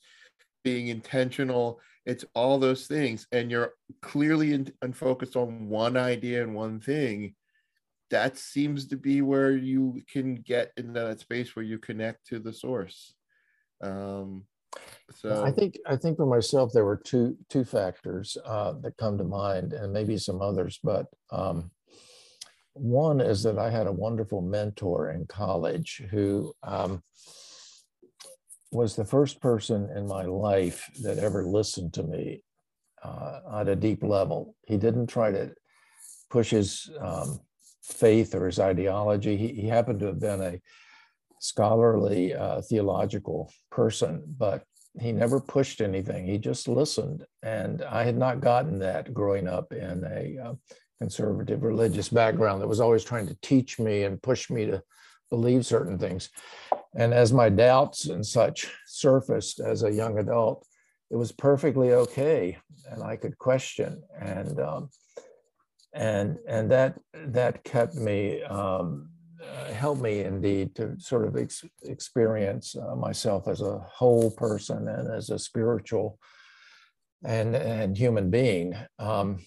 [0.64, 3.26] being intentional it's all those things.
[3.32, 7.34] And you're clearly in, and focused on one idea and one thing.
[8.10, 12.38] That seems to be where you can get in that space where you connect to
[12.38, 13.14] the source.
[13.82, 14.44] Um
[15.10, 19.16] so i think i think for myself there were two two factors uh, that come
[19.16, 21.70] to mind and maybe some others but um
[22.76, 27.02] one is that I had a wonderful mentor in college who um,
[28.70, 32.42] was the first person in my life that ever listened to me
[33.02, 34.54] uh, at a deep level.
[34.66, 35.52] He didn't try to
[36.30, 37.40] push his um,
[37.82, 39.36] faith or his ideology.
[39.36, 40.60] He, he, happened to have been a
[41.40, 44.64] scholarly uh, theological person, but
[45.00, 46.26] he never pushed anything.
[46.26, 47.24] He just listened.
[47.42, 50.54] And I had not gotten that growing up in a uh,
[51.00, 54.82] conservative religious background that was always trying to teach me and push me to
[55.30, 56.30] believe certain things.
[56.94, 60.66] And as my doubts and such surfaced as a young adult,
[61.10, 62.58] it was perfectly okay,
[62.90, 64.90] and I could question, and um,
[65.92, 71.64] and and that that kept me um, uh, helped me indeed to sort of ex-
[71.84, 76.18] experience uh, myself as a whole person and as a spiritual
[77.24, 78.74] and and human being.
[78.98, 79.38] Um,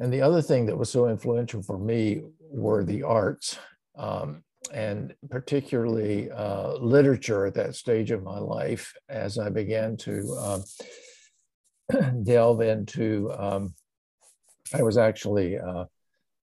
[0.00, 3.58] and the other thing that was so influential for me were the arts,
[3.96, 10.64] um, and particularly uh, literature at that stage of my life as I began to
[11.92, 13.30] um, delve into.
[13.36, 13.74] Um,
[14.72, 15.84] I was actually uh,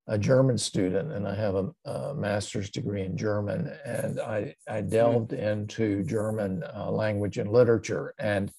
[0.08, 4.82] a German student and I have a, a, master's degree in German, and I, I
[4.82, 8.14] delved into German uh, language and literature.
[8.20, 8.52] And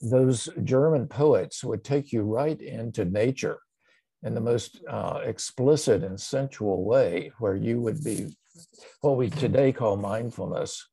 [0.00, 3.58] those German poets would take you right into nature
[4.22, 8.26] in the most uh, explicit and sensual way, where you would be
[9.00, 10.86] what we today call mindfulness,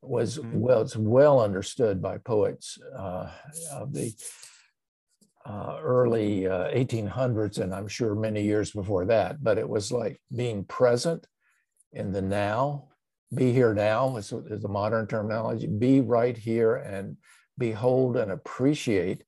[0.00, 0.60] was mm-hmm.
[0.60, 3.30] well, it's well understood by poets uh,
[3.72, 4.12] of the
[5.44, 9.42] uh, early 1800s, uh, and I'm sure many years before that.
[9.42, 11.26] But it was like being present
[11.92, 12.88] in the now,
[13.34, 17.16] be here now is, is the modern terminology, be right here and
[17.56, 19.24] behold and appreciate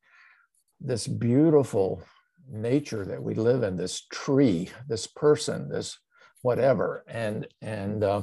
[0.80, 2.02] this beautiful
[2.50, 5.98] nature that we live in this tree this person this
[6.42, 8.22] whatever and and uh,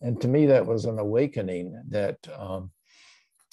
[0.00, 2.70] and to me that was an awakening that um,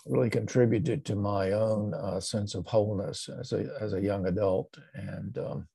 [0.05, 4.75] really contributed to my own uh, sense of wholeness as a as a young adult
[4.93, 5.67] and um,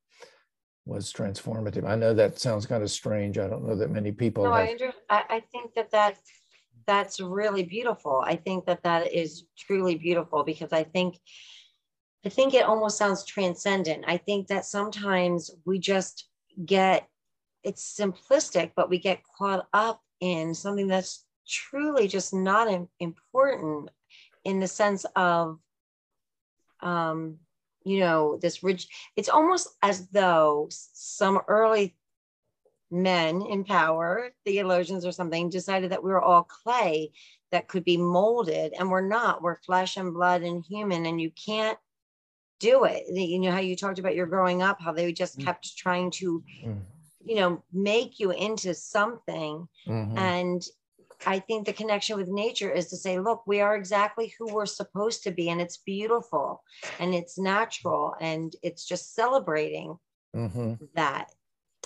[0.85, 1.85] was transformative.
[1.85, 3.39] I know that sounds kind of strange.
[3.39, 4.45] I don't know that many people.
[4.45, 4.81] No, have...
[5.11, 6.19] I, I, I think that that
[6.87, 8.23] that's really beautiful.
[8.25, 11.19] I think that that is truly beautiful because I think
[12.27, 14.05] I think it almost sounds transcendent.
[14.09, 16.29] I think that sometimes we just
[16.65, 17.09] get
[17.63, 23.91] it's simplistic, but we get caught up in something that's truly just not important
[24.43, 25.61] in the sense of
[26.81, 27.37] um
[27.85, 31.97] you know this rich it's almost as though some early
[32.91, 37.13] men in power theologians or something decided that we were all clay
[37.53, 41.31] that could be molded and we're not we're flesh and blood and human and you
[41.31, 41.79] can't
[42.59, 45.45] do it you know how you talked about your growing up how they just mm.
[45.45, 46.81] kept trying to mm.
[47.25, 50.19] you know make you into something mm-hmm.
[50.19, 50.67] and
[51.25, 54.67] I think the connection with nature is to say, look, we are exactly who we're
[54.67, 56.63] supposed to be, and it's beautiful
[56.99, 59.97] and it's natural, and it's just celebrating
[60.35, 60.75] mm-hmm.
[60.95, 61.31] that.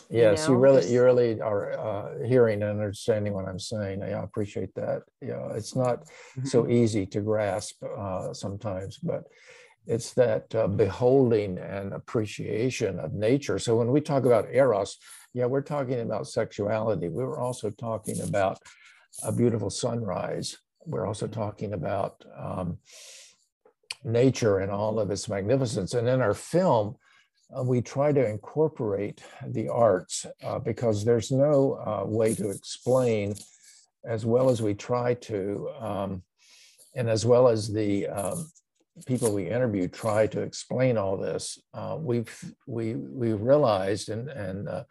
[0.09, 0.54] Yes, you, know?
[0.54, 4.02] you really, you really are uh, hearing and understanding what I'm saying.
[4.02, 5.02] I appreciate that.
[5.20, 6.46] Yeah, it's not mm-hmm.
[6.46, 9.24] so easy to grasp uh, sometimes, but
[9.90, 13.59] it's that uh, beholding and appreciation of nature.
[13.59, 14.96] So when we talk about eros,
[15.35, 17.09] yeah, we're talking about sexuality.
[17.09, 18.59] We were also talking about
[19.24, 20.57] a beautiful sunrise.
[20.87, 22.79] We're also talking about um,
[24.05, 25.94] nature and all of its magnificence.
[25.94, 26.94] And in our film,
[27.53, 33.35] uh, we try to incorporate the arts uh, because there's no uh, way to explain
[34.05, 36.22] as well as we try to, um,
[36.94, 38.48] and as well as the um,
[39.06, 41.58] people we interview try to explain all this.
[41.74, 42.32] Uh, we've
[42.66, 44.84] we we realized, and and uh,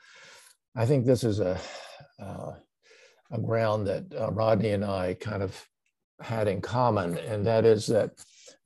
[0.75, 1.59] I think this is a
[2.19, 2.53] uh,
[3.31, 5.65] a ground that uh, Rodney and I kind of
[6.21, 8.11] had in common, and that is that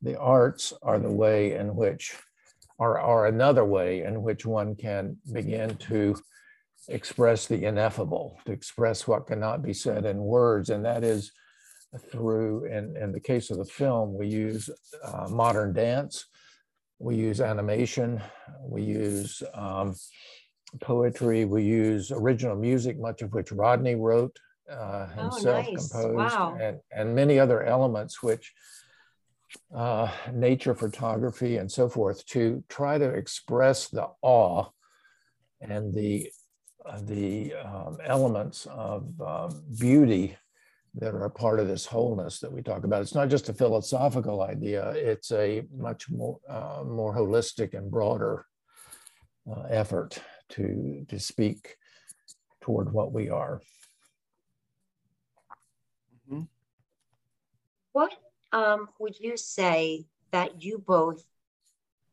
[0.02, 2.16] the arts are the way in which,
[2.80, 6.16] are, are another way in which one can begin to
[6.90, 11.32] express the ineffable, to express what cannot be said in words, and that is
[12.12, 14.70] through, in, in the case of the film, we use
[15.04, 16.26] uh, modern dance,
[17.00, 18.22] we use animation,
[18.62, 19.96] we use um,
[20.82, 24.38] poetry, we use original music, much of which Rodney wrote
[24.72, 25.92] uh, oh, himself nice.
[25.92, 26.58] composed, wow.
[26.60, 28.54] and, and many other elements which
[29.76, 34.66] uh, nature photography and so forth to try to express the awe
[35.62, 36.30] and the
[36.86, 40.36] uh, the um, elements of um, beauty
[40.96, 43.02] that are a part of this wholeness that we talk about.
[43.02, 48.46] It's not just a philosophical idea; it's a much more uh, more holistic and broader
[49.50, 51.78] uh, effort to to speak
[52.62, 53.62] toward what we are.
[57.94, 58.12] What
[58.52, 61.24] um, would you say that you both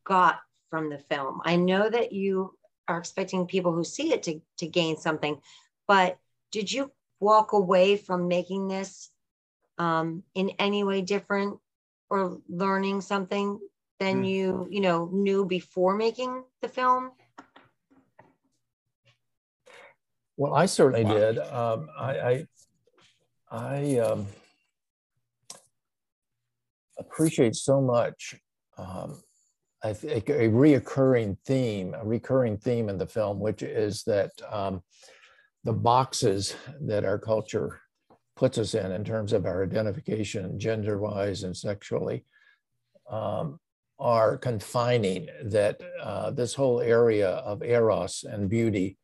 [0.03, 0.39] got
[0.69, 1.41] from the film?
[1.43, 2.55] I know that you
[2.87, 5.41] are expecting people who see it to, to gain something,
[5.87, 6.19] but
[6.51, 6.91] did you
[7.21, 9.09] walk away from making this
[9.77, 11.57] um, in any way different
[12.09, 13.57] or learning something
[13.99, 14.27] than mm.
[14.27, 17.11] you, you know, knew before making the film?
[20.35, 21.13] Well, I certainly wow.
[21.13, 21.37] did.
[21.37, 22.45] Um, I, I,
[23.49, 24.27] I um,
[26.97, 28.35] appreciate so much
[28.77, 29.21] um,
[29.83, 34.83] I think a reoccurring theme, a recurring theme in the film, which is that um,
[35.63, 37.81] the boxes that our culture
[38.35, 42.25] puts us in, in terms of our identification, gender wise and sexually,
[43.09, 43.59] um,
[43.99, 45.27] are confining.
[45.43, 48.97] That uh, this whole area of eros and beauty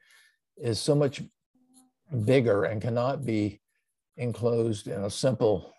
[0.57, 1.21] is so much
[2.25, 3.61] bigger and cannot be
[4.15, 5.71] enclosed in a simple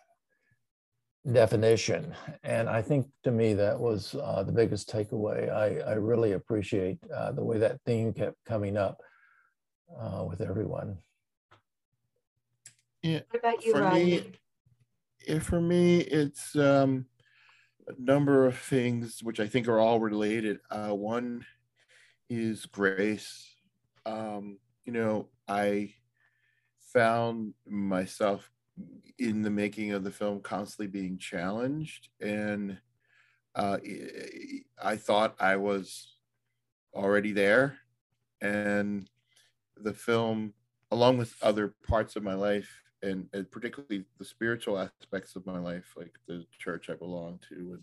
[1.33, 2.15] definition.
[2.45, 5.51] And I think to me that was uh, the biggest takeaway.
[5.51, 8.99] I, I really appreciate uh, the way that theme kept coming up
[9.97, 10.99] uh, with everyone.
[13.03, 14.33] Yeah, what about you, for me,
[15.27, 17.07] yeah, for me, it's um,
[17.87, 20.59] a number of things which I think are all related.
[20.71, 21.45] Uh, one
[22.29, 23.55] is grace.
[24.05, 25.95] Um, you know, I
[26.93, 28.51] found myself
[29.19, 32.79] in the making of the film constantly being challenged and
[33.55, 33.79] uh,
[34.83, 36.17] i thought i was
[36.95, 37.79] already there
[38.41, 39.11] and
[39.83, 40.55] the film
[40.91, 45.59] along with other parts of my life and, and particularly the spiritual aspects of my
[45.59, 47.83] life, like the church I belong to, and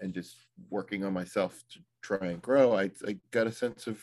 [0.00, 0.36] and just
[0.68, 3.98] working on myself to try and grow, I, I got a sense of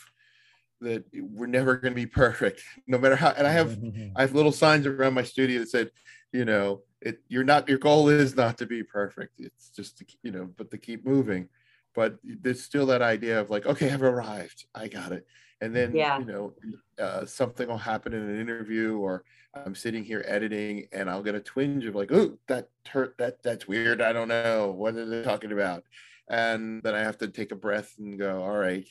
[0.81, 3.29] that we're never going to be perfect, no matter how.
[3.29, 3.77] And I have
[4.15, 5.91] I have little signs around my studio that said,
[6.31, 9.39] you know, it you're not your goal is not to be perfect.
[9.39, 11.49] It's just to you know, but to keep moving.
[11.95, 15.27] But there's still that idea of like, okay, I've arrived, I got it,
[15.61, 16.19] and then yeah.
[16.19, 16.53] you know,
[16.99, 19.23] uh, something will happen in an interview, or
[19.53, 23.43] I'm sitting here editing, and I'll get a twinge of like, oh, that hurt, that
[23.43, 24.01] that's weird.
[24.01, 25.83] I don't know what are they talking about,
[26.29, 28.87] and then I have to take a breath and go, all right,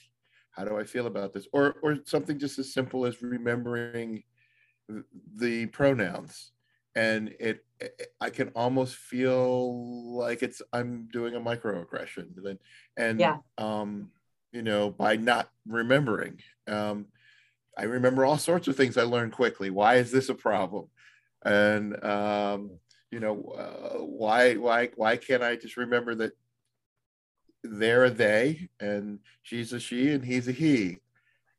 [0.51, 1.47] how do I feel about this?
[1.53, 4.23] Or or something just as simple as remembering
[5.37, 6.53] the pronouns.
[6.95, 7.65] And it,
[8.21, 12.37] I can almost feel like it's I'm doing a microaggression.
[12.45, 12.59] And
[12.99, 13.39] and yeah.
[13.57, 14.11] um,
[14.53, 16.41] you know, by not remembering.
[16.69, 17.07] Um,
[17.77, 19.71] I remember all sorts of things I learned quickly.
[19.71, 20.89] Why is this a problem?
[21.45, 22.73] And um,
[23.11, 26.33] you know, uh, why why why can't I just remember that
[27.65, 30.99] they're a they and she's a she and he's a he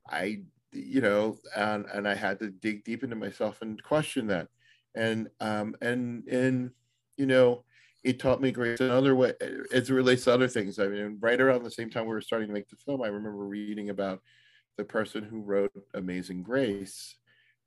[0.09, 0.41] i
[0.71, 4.47] you know and and i had to dig deep into myself and question that
[4.95, 6.71] and um and and
[7.17, 7.63] you know
[8.03, 9.33] it taught me great another way
[9.71, 12.21] as it relates to other things i mean right around the same time we were
[12.21, 14.21] starting to make the film i remember reading about
[14.77, 17.15] the person who wrote amazing grace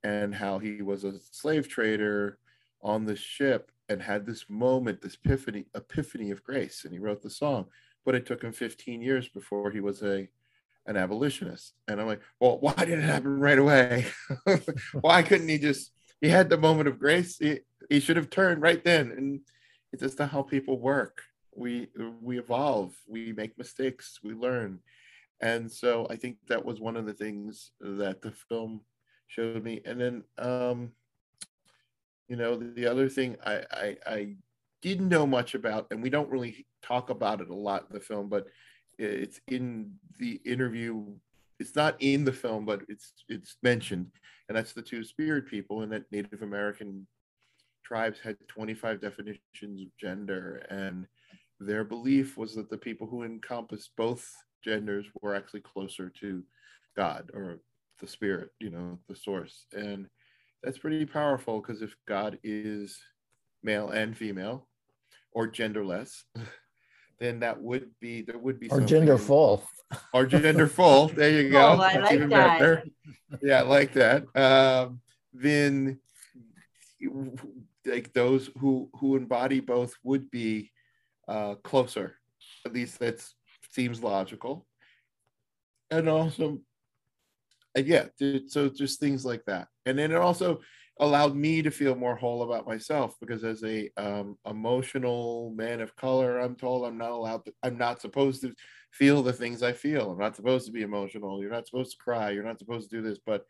[0.03, 2.37] and how he was a slave trader
[2.81, 7.21] on the ship and had this moment this epiphany epiphany of grace and he wrote
[7.21, 7.65] the song
[8.05, 10.27] but it took him 15 years before he was a
[10.87, 11.73] an abolitionist.
[11.87, 14.07] And I'm like, well, why did it happen right away?
[15.01, 17.37] why couldn't he just he had the moment of grace?
[17.37, 17.59] He,
[17.89, 19.11] he should have turned right then.
[19.11, 19.41] And
[19.91, 21.21] it's just how people work.
[21.55, 21.87] We
[22.21, 24.79] we evolve, we make mistakes, we learn.
[25.41, 28.81] And so I think that was one of the things that the film
[29.27, 29.81] showed me.
[29.85, 30.91] And then um,
[32.27, 34.35] you know, the, the other thing I, I I
[34.81, 37.99] didn't know much about, and we don't really talk about it a lot in the
[37.99, 38.47] film, but
[38.97, 41.05] it's in the interview.
[41.59, 44.11] It's not in the film, but it's it's mentioned,
[44.47, 47.07] and that's the two spirit people, and that Native American
[47.87, 51.07] tribes had 25 definitions of gender, and
[51.59, 54.29] their belief was that the people who encompassed both
[54.63, 56.43] genders were actually closer to
[56.95, 57.59] God or
[57.99, 60.07] the spirit, you know, the source, and
[60.63, 62.99] that's pretty powerful because if God is
[63.63, 64.67] male and female
[65.31, 66.23] or genderless,
[67.19, 69.63] then that would be there would be or gender full
[70.13, 71.07] or gender full.
[71.07, 71.59] There you go.
[71.59, 72.59] Oh, I like even that.
[72.59, 72.83] better.
[73.41, 74.23] Yeah, I like that.
[74.35, 74.99] Um,
[75.33, 75.99] then
[77.87, 80.71] like those who who embody both would be
[81.27, 82.15] uh, closer.
[82.65, 83.23] At least that
[83.71, 84.65] seems logical.
[85.89, 86.59] And also,
[87.75, 88.07] and yeah,
[88.47, 89.67] so just things like that.
[89.85, 90.59] And then it also
[90.99, 95.95] allowed me to feel more whole about myself because as a um, emotional man of
[95.95, 98.53] color i'm told i'm not allowed to i'm not supposed to
[98.91, 102.03] feel the things i feel i'm not supposed to be emotional you're not supposed to
[102.03, 103.45] cry you're not supposed to do this but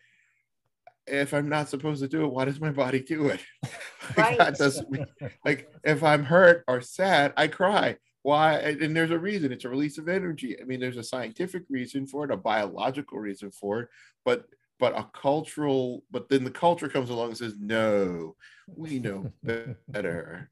[1.05, 3.41] if i'm not supposed to do it why does my body do it
[4.17, 4.37] right.
[4.37, 5.05] that doesn't mean,
[5.45, 7.97] like if i'm hurt or sad i cry.
[8.27, 8.55] Why?
[8.55, 9.53] And there's a reason.
[9.53, 10.59] It's a release of energy.
[10.59, 13.89] I mean there's a scientific reason for it a biological reason for it
[14.25, 14.45] but
[14.79, 18.35] but a cultural but then the culture comes along and says no
[18.75, 19.31] we know
[19.87, 20.49] better.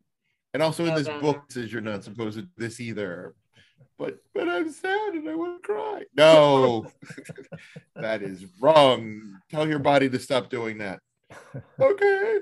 [0.53, 3.36] And also in this book says you're not supposed to do this either.
[3.97, 6.03] But but i'm sad and i want to cry.
[6.16, 6.88] No.
[7.97, 9.41] That is wrong.
[9.49, 11.01] Tell your body to stop doing that.
[11.78, 12.39] Okay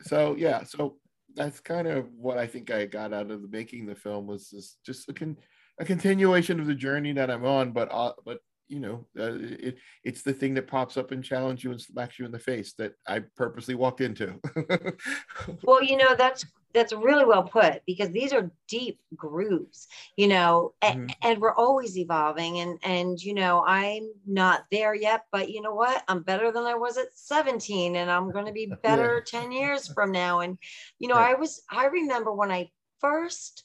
[0.00, 0.96] so yeah so
[1.34, 4.50] that's kind of what i think i got out of the making the film was
[4.50, 5.36] this, just a, con-
[5.78, 8.40] a continuation of the journey that i'm on but uh, but
[8.70, 12.18] you know, uh, it, it's the thing that pops up and challenges you and smacks
[12.18, 14.40] you in the face that I purposely walked into.
[15.64, 20.72] well, you know, that's that's really well put because these are deep grooves, you know,
[20.82, 21.28] and, mm-hmm.
[21.28, 22.60] and we're always evolving.
[22.60, 26.02] And and you know, I'm not there yet, but you know what?
[26.08, 29.40] I'm better than I was at 17, and I'm going to be better yeah.
[29.40, 30.40] 10 years from now.
[30.40, 30.58] And
[30.98, 33.64] you know, I was I remember when I first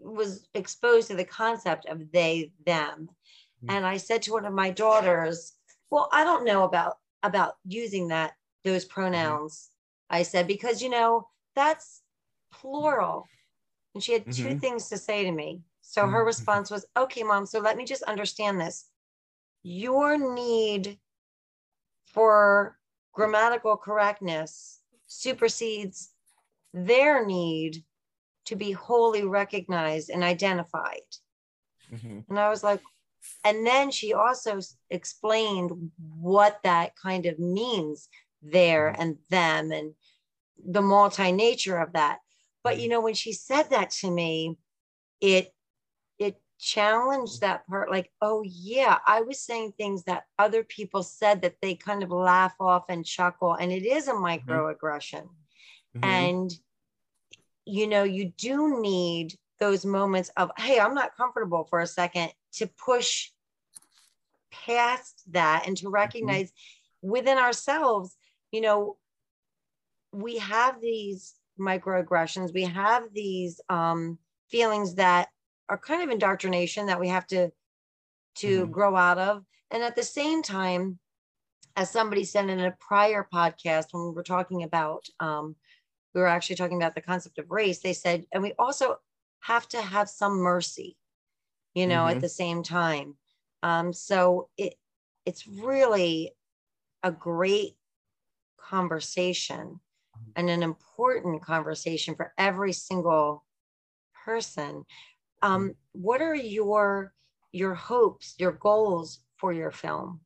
[0.00, 3.10] was exposed to the concept of they them
[3.64, 3.74] Mm.
[3.74, 5.52] and I said to one of my daughters,
[5.90, 8.34] "Well, I don't know about about using that
[8.64, 8.94] those mm-hmm.
[8.94, 9.70] pronouns."
[10.10, 12.02] I said because you know that's
[12.60, 13.26] plural,
[13.94, 14.48] and she had mm-hmm.
[14.48, 15.60] two things to say to me.
[15.82, 16.26] So her mm-hmm.
[16.26, 17.46] response was, "Okay, mom.
[17.46, 18.86] So let me just understand this.
[19.62, 20.98] Your need
[22.06, 22.76] for
[23.12, 26.10] grammatical correctness supersedes
[26.72, 27.84] their need
[28.46, 31.02] to be wholly recognized and identified."
[31.92, 32.20] Mm-hmm.
[32.28, 32.80] And I was like,
[33.44, 35.90] and then she also explained
[36.20, 38.08] what that kind of means
[38.42, 39.02] there mm-hmm.
[39.02, 39.94] and them and
[40.64, 42.18] the multi nature of that.
[42.64, 44.56] But you know, when she said that to me,
[45.20, 45.54] it
[46.18, 51.42] it challenged that part like, oh yeah, I was saying things that other people said
[51.42, 54.50] that they kind of laugh off and chuckle, and it is a mm-hmm.
[54.50, 55.28] microaggression.
[55.96, 56.04] Mm-hmm.
[56.04, 56.58] And
[57.66, 62.30] you know, you do need those moments of, hey, I'm not comfortable for a second
[62.54, 63.30] to push
[64.50, 65.94] past that and to mm-hmm.
[65.94, 67.10] recognize mm-hmm.
[67.10, 68.16] within ourselves,
[68.50, 68.96] you know,
[70.12, 74.18] we have these microaggressions, we have these um,
[74.50, 75.28] feelings that
[75.68, 77.50] are kind of indoctrination that we have to
[78.36, 78.72] to mm-hmm.
[78.72, 79.44] grow out of.
[79.70, 80.98] And at the same time,
[81.76, 85.56] as somebody said in a prior podcast when we were talking about um,
[86.14, 88.96] we were actually talking about the concept of race, they said, and we also
[89.40, 90.96] have to have some mercy,
[91.74, 92.16] you know, mm-hmm.
[92.16, 93.16] at the same time.
[93.62, 94.74] Um, so it
[95.26, 96.32] it's really
[97.02, 97.76] a great
[98.58, 99.80] conversation
[100.36, 103.44] and an important conversation for every single
[104.24, 104.84] person.
[105.42, 105.70] Um, mm-hmm.
[105.92, 107.12] what are your
[107.52, 110.20] your hopes, your goals for your film?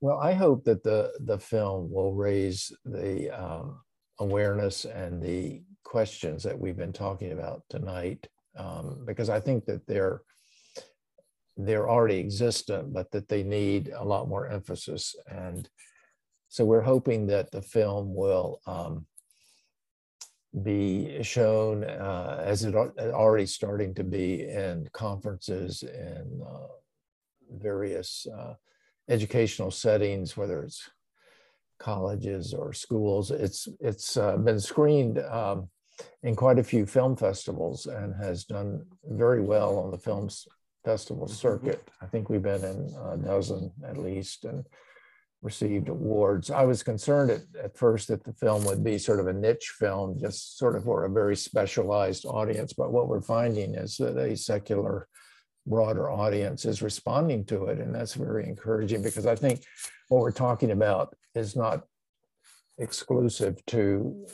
[0.00, 3.80] Well, I hope that the the film will raise the um,
[4.20, 9.86] awareness and the questions that we've been talking about tonight, um, because I think that
[9.86, 10.22] they're
[11.56, 15.16] they're already existent, but that they need a lot more emphasis.
[15.26, 15.68] And
[16.48, 19.06] so we're hoping that the film will um,
[20.62, 26.68] be shown uh, as it already starting to be in conferences and uh,
[27.50, 28.54] various uh,
[29.08, 30.88] educational settings, whether it's
[31.78, 33.30] colleges or schools.
[33.30, 35.68] It's it's uh, been screened um,
[36.22, 40.46] in quite a few film festivals and has done very well on the films
[40.84, 41.34] festival mm-hmm.
[41.34, 41.86] circuit.
[42.00, 44.64] I think we've been in a dozen at least and
[45.46, 46.50] received awards.
[46.50, 49.74] I was concerned at, at first that the film would be sort of a niche
[49.78, 52.74] film, just sort of for a very specialized audience.
[52.74, 55.08] But what we're finding is that a secular
[55.66, 57.78] broader audience is responding to it.
[57.78, 59.62] And that's very encouraging because I think
[60.08, 61.84] what we're talking about is not
[62.78, 64.26] exclusive to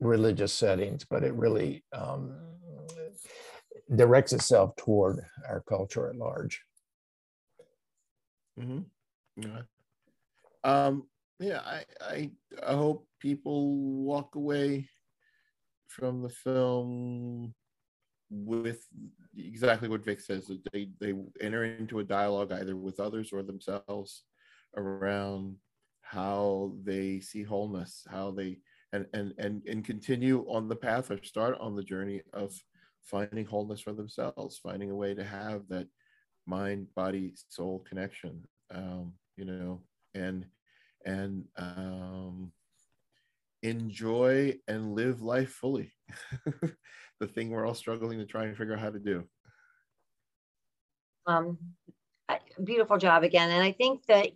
[0.00, 2.36] religious settings, but it really um,
[3.94, 6.62] directs itself toward our culture at large.
[8.58, 8.80] Mm-hmm.
[9.36, 9.62] Yeah.
[10.66, 11.04] Um,
[11.38, 12.30] yeah, I, I,
[12.66, 14.88] I hope people walk away
[15.86, 17.54] from the film
[18.30, 18.84] with
[19.38, 23.44] exactly what Vic says that they they enter into a dialogue either with others or
[23.44, 24.24] themselves
[24.76, 25.54] around
[26.02, 28.58] how they see wholeness, how they
[28.92, 32.52] and and and and continue on the path or start on the journey of
[33.02, 35.86] finding wholeness for themselves, finding a way to have that
[36.44, 38.42] mind, body, soul connection.
[38.74, 39.82] Um, you know,
[40.14, 40.46] and
[41.06, 42.52] and um,
[43.62, 45.92] enjoy and live life fully.
[47.20, 49.24] the thing we're all struggling to try and figure out how to do.
[51.26, 51.58] Um,
[52.62, 53.50] beautiful job again.
[53.50, 54.28] And I think that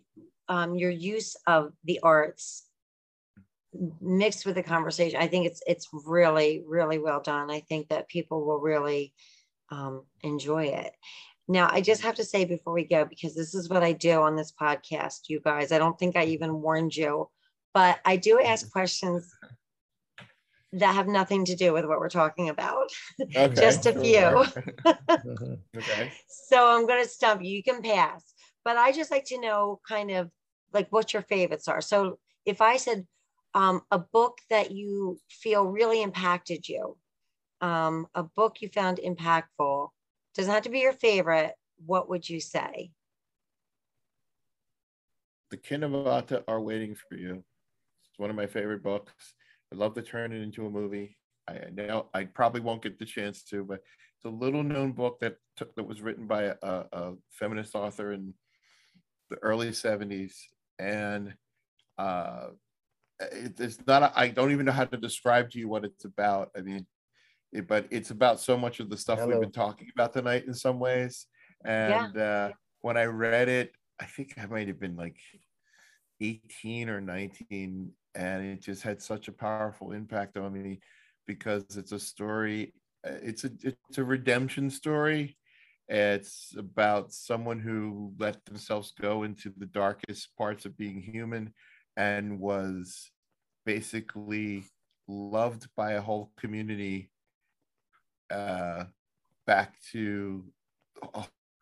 [0.49, 2.66] um, your use of the arts
[4.01, 7.51] mixed with the conversation, I think it's it's really, really well done.
[7.51, 9.12] I think that people will really
[9.71, 10.93] um, enjoy it.
[11.51, 14.23] Now, I just have to say before we go, because this is what I do
[14.23, 15.73] on this podcast, you guys.
[15.73, 17.29] I don't think I even warned you,
[17.75, 19.29] but I do ask questions
[20.73, 22.89] that have nothing to do with what we're talking about.
[23.37, 23.53] Okay.
[23.55, 24.45] Just a few.
[25.77, 26.13] okay.
[26.29, 27.51] So I'm going to stump you.
[27.51, 28.33] You can pass.
[28.65, 30.31] But I just like to know kind of
[30.73, 31.81] like what your favorites are.
[31.81, 33.09] So if I said
[33.55, 36.97] um, a book that you feel really impacted you,
[37.61, 39.89] um, a book you found impactful,
[40.41, 41.53] doesn't have to be your favorite.
[41.86, 42.91] What would you say?
[45.51, 47.45] The Kin of Ata are waiting for you.
[48.09, 49.34] It's one of my favorite books
[49.72, 51.16] I'd love to turn it into a movie.
[51.49, 53.80] I know I probably won't get the chance to, but
[54.16, 58.12] it's a little known book that took, that was written by a, a feminist author
[58.12, 58.34] in
[59.30, 60.34] the early 70s.
[60.78, 61.34] And
[61.99, 62.49] uh,
[63.20, 66.51] it, it's not, I don't even know how to describe to you what it's about.
[66.57, 66.86] I mean,
[67.53, 69.33] it, but it's about so much of the stuff Hello.
[69.33, 71.27] we've been talking about tonight in some ways.
[71.65, 72.23] And yeah.
[72.23, 75.17] uh, when I read it, I think I might have been like
[76.21, 80.81] 18 or 19 and it just had such a powerful impact on me
[81.27, 82.75] because it's a story
[83.07, 85.37] uh, it's a it's a redemption story
[85.89, 91.53] it's about someone who let themselves go into the darkest parts of being human
[91.97, 93.11] and was
[93.67, 94.65] basically
[95.09, 97.11] loved by a whole community
[98.31, 98.85] uh,
[99.47, 100.45] back to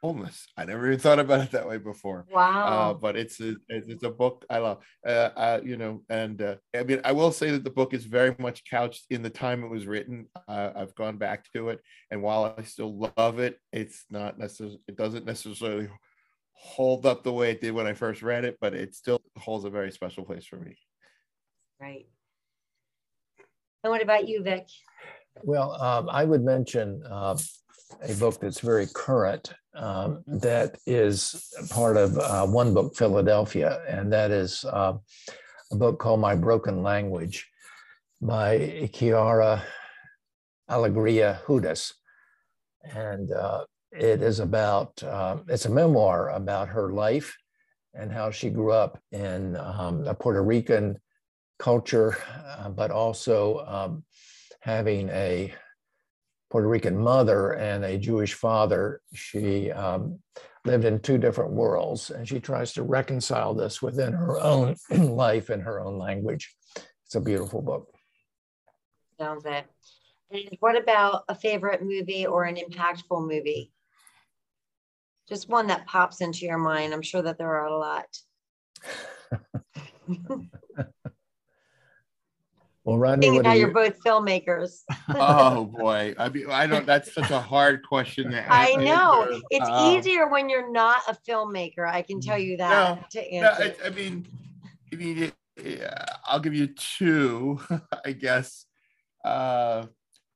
[0.01, 0.47] wholeness.
[0.57, 2.27] I never even thought about it that way before.
[2.31, 2.67] Wow.
[2.67, 4.85] Uh, but it's a it's a book I love.
[5.07, 8.05] Uh, uh, you know, and uh, I mean, I will say that the book is
[8.05, 10.27] very much couched in the time it was written.
[10.47, 14.81] Uh, I've gone back to it, and while I still love it, it's not necessarily.
[14.87, 15.89] It doesn't necessarily
[16.53, 19.65] hold up the way it did when I first read it, but it still holds
[19.65, 20.77] a very special place for me.
[21.81, 22.07] Right.
[23.85, 24.67] And what about you, Vic?
[25.43, 27.37] Well, um, I would mention uh,
[28.03, 34.13] a book that's very current um, that is part of uh, One Book Philadelphia, and
[34.13, 34.95] that is uh,
[35.71, 37.49] a book called My Broken Language
[38.21, 39.63] by Quiara
[40.69, 41.93] Alegria Hudes.
[42.95, 47.37] And uh, it is about, uh, it's a memoir about her life
[47.95, 50.99] and how she grew up in um, a Puerto Rican
[51.59, 52.17] culture,
[52.47, 54.05] uh, but also um,
[54.69, 55.51] having a
[56.51, 59.01] Puerto Rican mother and a Jewish father.
[59.15, 60.19] She um,
[60.67, 65.49] lived in two different worlds, and she tries to reconcile this within her own life
[65.49, 66.55] and her own language.
[67.07, 67.89] It's a beautiful book.
[69.19, 69.65] Sounds it.
[70.31, 73.73] And what about a favorite movie or an impactful movie?
[75.31, 76.93] Just one that pops into your mind.
[76.93, 78.19] I'm sure that there are a lot.
[82.89, 84.81] Well, Rodney, Being what how you're you, both filmmakers.
[85.15, 86.87] oh boy, I mean, I don't.
[86.87, 88.31] That's such a hard question.
[88.31, 89.43] To I know answer.
[89.51, 91.87] it's Uh, easier when you're not a filmmaker.
[91.87, 93.75] I can tell you that to No, answer.
[93.85, 94.27] I, I mean,
[94.91, 97.61] I mean, it- yeah, I'll give you two,
[98.07, 98.65] I guess.
[99.23, 99.87] Uh,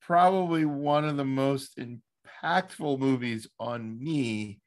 [0.02, 4.60] probably one of the most impactful movies on me.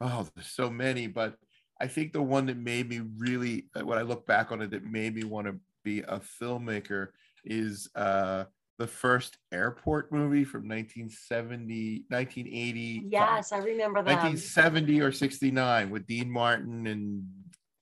[0.00, 1.34] Oh, there's so many, but
[1.78, 4.70] I think the one that made me really, uh, when I look back on it,
[4.70, 7.08] that made me want to be a filmmaker
[7.46, 8.44] is uh,
[8.78, 13.02] the first airport movie from 1970, 1980.
[13.08, 14.22] yes, I remember that.
[14.22, 17.24] 1970 or 69 with Dean Martin and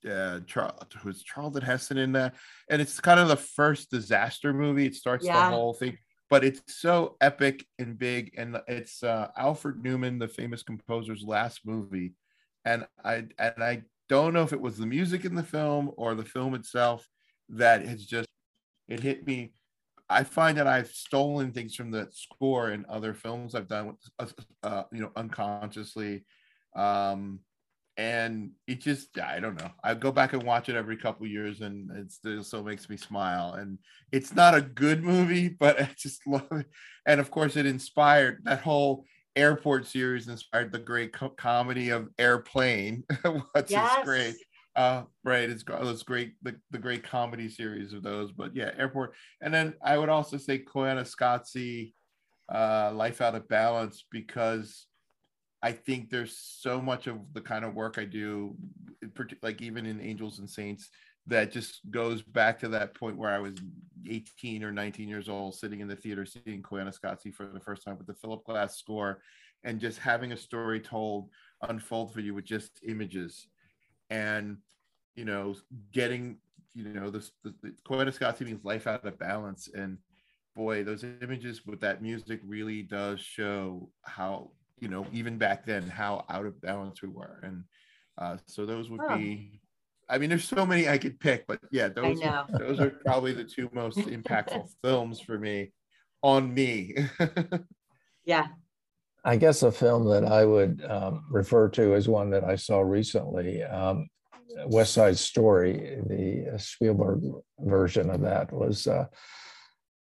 [0.09, 2.35] uh, Charles, who's Charlton Heston in that.
[2.69, 4.85] And it's kind of the first disaster movie.
[4.85, 5.49] It starts Yeah.
[5.49, 5.97] the whole thing,
[6.29, 8.33] but it's so epic and big.
[8.37, 12.13] And it's uh, Alfred Newman, the famous composer's last movie.
[12.63, 16.13] And I and I don't know if it was the music in the film or
[16.15, 17.07] the film itself
[17.49, 18.27] that has just
[18.87, 19.53] it hit me.
[20.09, 23.99] I find that I've stolen things from the score in other films I've done, with,
[24.19, 24.27] uh,
[24.67, 26.25] uh, you know, unconsciously,
[26.75, 27.41] um,
[27.97, 29.71] and it just I don't know.
[29.83, 32.97] I go back and watch it every couple years, and it still so makes me
[32.97, 33.53] smile.
[33.53, 33.79] And
[34.11, 36.67] it's not a good movie, but I just love it.
[37.05, 39.05] And of course, it inspired that whole
[39.35, 40.27] airport series.
[40.27, 43.05] Inspired the great co- comedy of Airplane.
[43.53, 43.97] What's Yes.
[43.97, 44.35] great
[44.75, 49.13] uh right it's those great the, the great comedy series of those but yeah airport
[49.41, 51.93] and then i would also say Koyaanisqatsi,
[52.53, 54.87] uh life out of balance because
[55.63, 58.55] i think there's so much of the kind of work i do
[59.41, 60.89] like even in angels and saints
[61.27, 63.55] that just goes back to that point where i was
[64.07, 67.97] 18 or 19 years old sitting in the theater seeing Koyaanisqatsi for the first time
[67.97, 69.21] with the philip glass score
[69.63, 71.29] and just having a story told
[71.63, 73.47] unfold for you with just images.
[74.09, 74.57] And
[75.15, 75.55] you know
[75.91, 76.37] getting
[76.73, 79.97] you know this the, the Koyaanisqatsi means life out of balance and
[80.55, 85.83] boy those images with that music really does show how you know even back then
[85.83, 87.63] how out of balance we were and
[88.17, 89.17] uh, so those would Huh.
[89.17, 89.61] be
[90.09, 92.45] I mean there's so many I could pick but yeah those know.
[92.59, 95.73] those are probably the two most impactful films for me
[96.21, 96.95] on me
[98.25, 98.47] yeah.
[99.23, 102.81] I guess a film that I would um, refer to as one that I saw
[102.81, 104.07] recently, um,
[104.67, 107.21] West Side Story, the Spielberg
[107.59, 109.05] version of that was uh,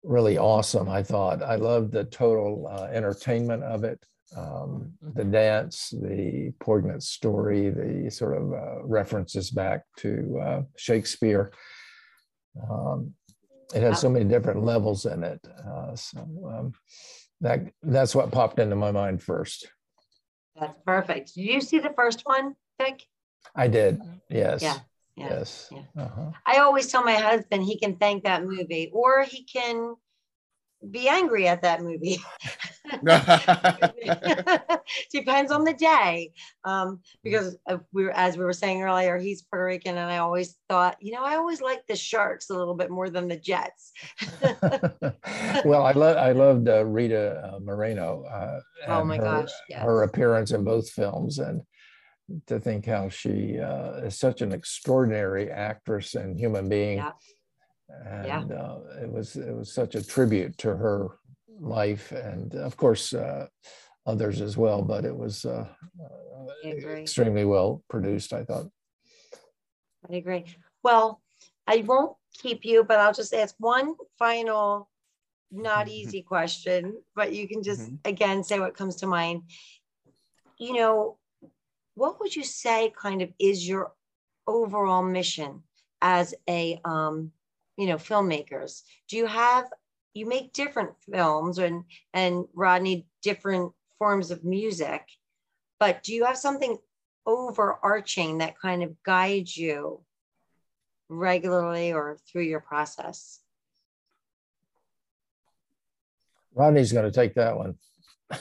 [0.03, 0.89] really awesome.
[0.89, 4.03] I thought I loved the total uh, entertainment of it,
[4.35, 11.51] um, the dance, the poignant story, the sort of uh, references back to uh, Shakespeare.
[12.69, 13.13] Um,
[13.73, 15.39] it has so many different levels in it.
[15.65, 16.73] Uh, so um,
[17.41, 19.67] that that's what popped into my mind first.
[20.59, 21.33] That's perfect.
[21.33, 23.03] Did you see the first one, Vic?
[23.55, 24.01] I did.
[24.29, 24.61] Yes.
[24.61, 24.77] Yeah,
[25.15, 25.69] yeah, Yes.
[25.71, 26.03] yeah.
[26.03, 26.31] Uh-huh.
[26.45, 29.95] I always tell my husband he can thank that movie or he can
[30.89, 32.19] be angry at that movie.
[35.11, 36.31] Depends on the day.
[36.65, 40.17] Um, because uh, we were, as we were saying earlier, he's Puerto Rican, and I
[40.17, 43.37] always thought, you know, I always like the Sharks a little bit more than the
[43.37, 43.93] Jets.
[45.65, 48.23] well, I love I loved uh, Rita uh, Moreno.
[48.23, 49.81] Uh, Oh my her, gosh, yes.
[49.81, 51.61] her appearance in both films, and
[52.47, 56.97] to think how she uh, is such an extraordinary actress and human being.
[56.97, 57.11] Yeah.
[58.25, 58.41] Yeah.
[58.41, 61.09] And uh, it was it was such a tribute to her
[61.59, 63.47] life, and of course, uh,
[64.05, 65.67] others as well, but it was uh,
[66.65, 68.67] extremely well produced, I thought.
[70.09, 70.45] I agree.
[70.83, 71.21] Well,
[71.67, 74.89] I won't keep you, but I'll just ask one final,
[75.51, 77.95] not easy question, but you can just mm-hmm.
[78.05, 79.43] again say what comes to mind.
[80.57, 81.17] You know,
[81.95, 83.91] what would you say kind of is your
[84.47, 85.63] overall mission
[86.01, 87.31] as a um,
[87.77, 88.81] you know filmmakers?
[89.09, 89.65] Do you have
[90.13, 91.83] you make different films and
[92.13, 95.07] and Rodney different forms of music,
[95.79, 96.77] but do you have something
[97.25, 100.01] overarching that kind of guides you
[101.09, 103.39] regularly or through your process?
[106.55, 107.75] Rodney's going to take that one.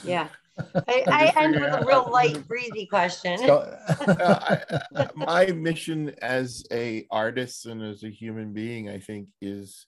[0.05, 0.28] Yeah.
[0.59, 3.38] I, I end with a real light, breezy question.
[3.38, 4.61] So, uh,
[4.94, 9.86] I, my mission as a artist and as a human being, I think, is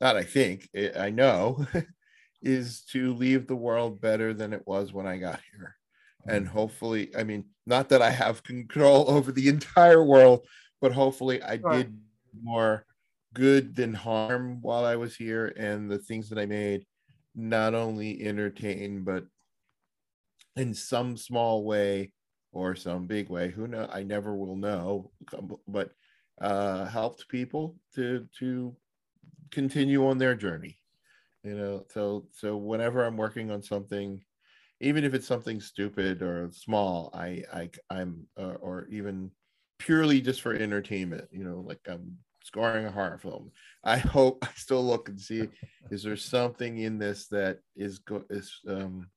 [0.00, 0.16] not.
[0.16, 1.66] I think I know
[2.42, 5.76] is to leave the world better than it was when I got here,
[6.26, 10.46] and hopefully, I mean, not that I have control over the entire world,
[10.80, 11.72] but hopefully, I sure.
[11.72, 11.98] did
[12.42, 12.86] more
[13.34, 16.84] good than harm while I was here, and the things that I made
[17.34, 19.24] not only entertain but
[20.56, 22.12] in some small way
[22.52, 25.10] or some big way who know i never will know
[25.66, 25.90] but
[26.40, 28.74] uh helped people to to
[29.50, 30.78] continue on their journey
[31.44, 31.84] you know?
[31.90, 34.22] So so whenever i'm working on something
[34.80, 39.30] even if it's something stupid or small i i i'm uh, or even
[39.78, 43.50] purely just for entertainment you know like i'm scoring a horror film
[43.84, 45.48] i hope i still look and see
[45.90, 49.08] is there something in this that is go is um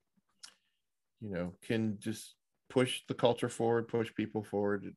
[1.25, 2.35] you know can just
[2.69, 4.95] push the culture forward push people forward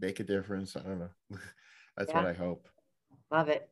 [0.00, 0.76] make a difference.
[0.76, 1.10] I don't know.
[1.96, 2.18] That's yeah.
[2.18, 2.68] what i hope.
[3.30, 3.68] Love it.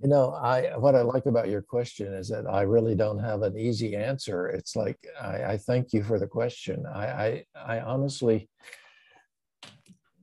[0.00, 3.42] You know i what i like about your question is that i really don't have
[3.42, 4.48] an easy answer.
[4.48, 6.84] It's like i, I thank you for the question.
[6.86, 8.48] I, I i honestly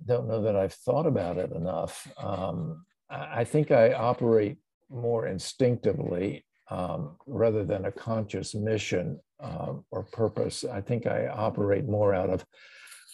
[0.06, 2.12] don't know that i've thought about it enough.
[2.18, 4.58] Um, I, I think i operate
[4.90, 10.66] more instinctively um, rather than a conscious mission uh, or purpose.
[10.66, 12.46] I think I operate more out of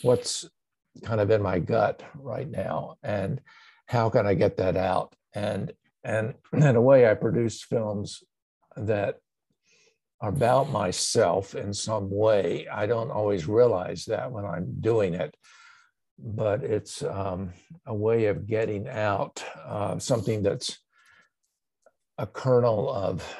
[0.01, 0.47] what's
[1.03, 3.41] kind of in my gut right now and
[3.87, 5.13] how can I get that out?
[5.33, 5.71] And
[6.03, 8.23] and in a way, I produce films
[8.75, 9.19] that
[10.21, 12.67] are about myself in some way.
[12.71, 15.35] I don't always realize that when I'm doing it,
[16.17, 17.51] but it's um,
[17.85, 20.79] a way of getting out uh, something that's
[22.17, 23.35] a kernel of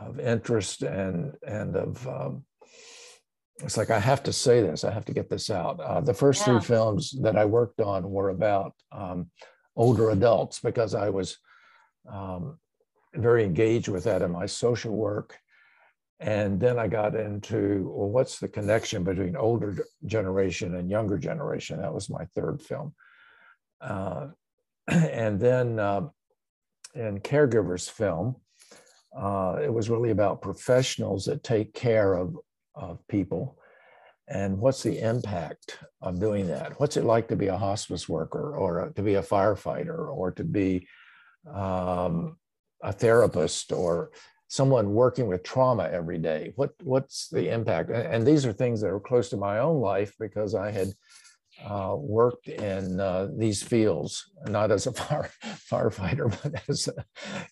[0.00, 2.44] of interest and and of um,
[3.62, 4.84] it's like I have to say this.
[4.84, 5.80] I have to get this out.
[5.80, 6.58] Uh, the first yeah.
[6.58, 9.30] three films that I worked on were about um,
[9.74, 11.38] older adults because I was
[12.10, 12.58] um,
[13.14, 15.36] very engaged with that in my social work.
[16.20, 19.76] And then I got into well, what's the connection between older
[20.06, 21.80] generation and younger generation?
[21.80, 22.94] That was my third film.
[23.80, 24.28] Uh,
[24.88, 26.08] and then uh,
[26.98, 28.36] in Caregivers film,
[29.16, 32.36] uh, it was really about professionals that take care of,
[32.74, 33.58] of people.
[34.28, 36.78] And what's the impact of doing that?
[36.78, 40.44] What's it like to be a hospice worker or to be a firefighter or to
[40.44, 40.86] be
[41.50, 42.36] um,
[42.82, 44.10] a therapist or
[44.48, 46.52] someone working with trauma every day?
[46.56, 47.88] What what's the impact?
[47.88, 50.92] And, and these are things that are close to my own life because i had
[51.64, 57.04] uh, worked in uh, these fields not as a fire, firefighter but as a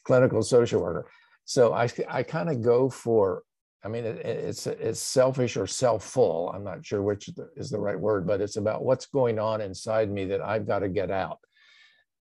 [0.05, 1.07] clinical social worker
[1.47, 3.45] so I, I kind of go for,
[3.85, 6.51] I mean, it, it's it's selfish or self-full.
[6.53, 10.11] I'm not sure which is the right word, but it's about what's going on inside
[10.11, 11.39] me that I've got to get out,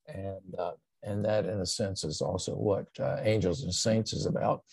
[0.07, 0.71] and uh,
[1.03, 4.63] and that, in a sense, is also what uh, Angels and Saints is about.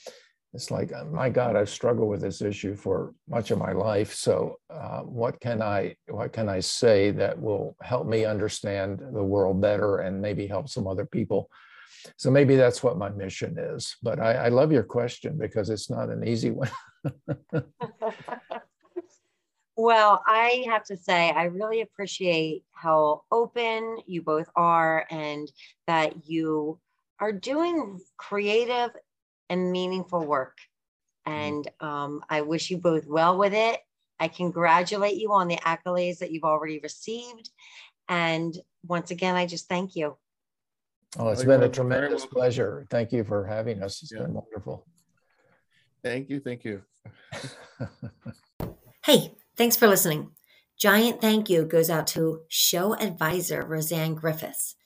[0.52, 4.12] It's like, uh, my God, I've struggled with this issue for much of my life.
[4.14, 9.22] So, uh, what can I what can I say that will help me understand the
[9.22, 11.48] world better and maybe help some other people
[12.16, 13.96] so maybe that's what my mission is.
[14.02, 16.70] But I, I love your question because it's not an easy one.
[19.76, 25.50] well, I have to say, I really appreciate how open you both are and
[25.86, 26.78] that you
[27.20, 28.90] are doing creative
[29.50, 30.56] and meaningful work.
[31.28, 31.38] Mm-hmm.
[31.38, 33.78] And um, I wish you both well with it.
[34.18, 37.50] I congratulate you on the accolades that you've already received.
[38.08, 40.16] And once again, I just thank you.
[41.18, 42.86] Oh, it's been a tremendous pleasure.
[42.88, 44.02] Thank you for having us.
[44.02, 44.20] It's yeah.
[44.20, 44.86] been wonderful.
[46.04, 46.40] Thank you.
[46.40, 46.82] Thank you.
[49.04, 50.30] hey, thanks for listening.
[50.78, 54.76] Giant thank you goes out to show advisor Roseanne Griffiths,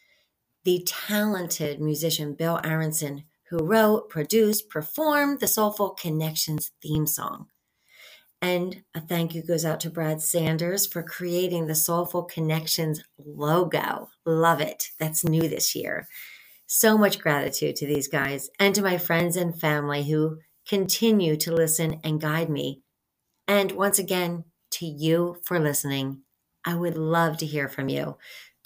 [0.65, 7.47] the talented musician Bill Aronson, who wrote, produced, performed the Soulful Connections theme song.
[8.43, 14.11] And a thank you goes out to Brad Sanders for creating the Soulful Connections logo.
[14.27, 14.89] Love it.
[14.99, 16.07] That's new this year.
[16.67, 20.39] So much gratitude to these guys and to my friends and family who
[20.69, 22.83] continue to listen and guide me.
[23.47, 26.23] And once again, to you for listening.
[26.65, 28.17] I would love to hear from you.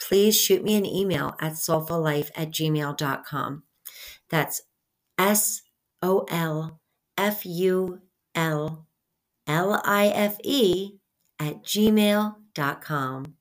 [0.00, 3.64] Please shoot me an email at soulfullife at gmail.com.
[4.30, 4.62] That's
[5.18, 5.62] S
[6.00, 6.80] O L
[7.16, 8.00] F U
[8.34, 8.86] L
[9.46, 10.92] L I F E
[11.40, 13.37] at gmail.com.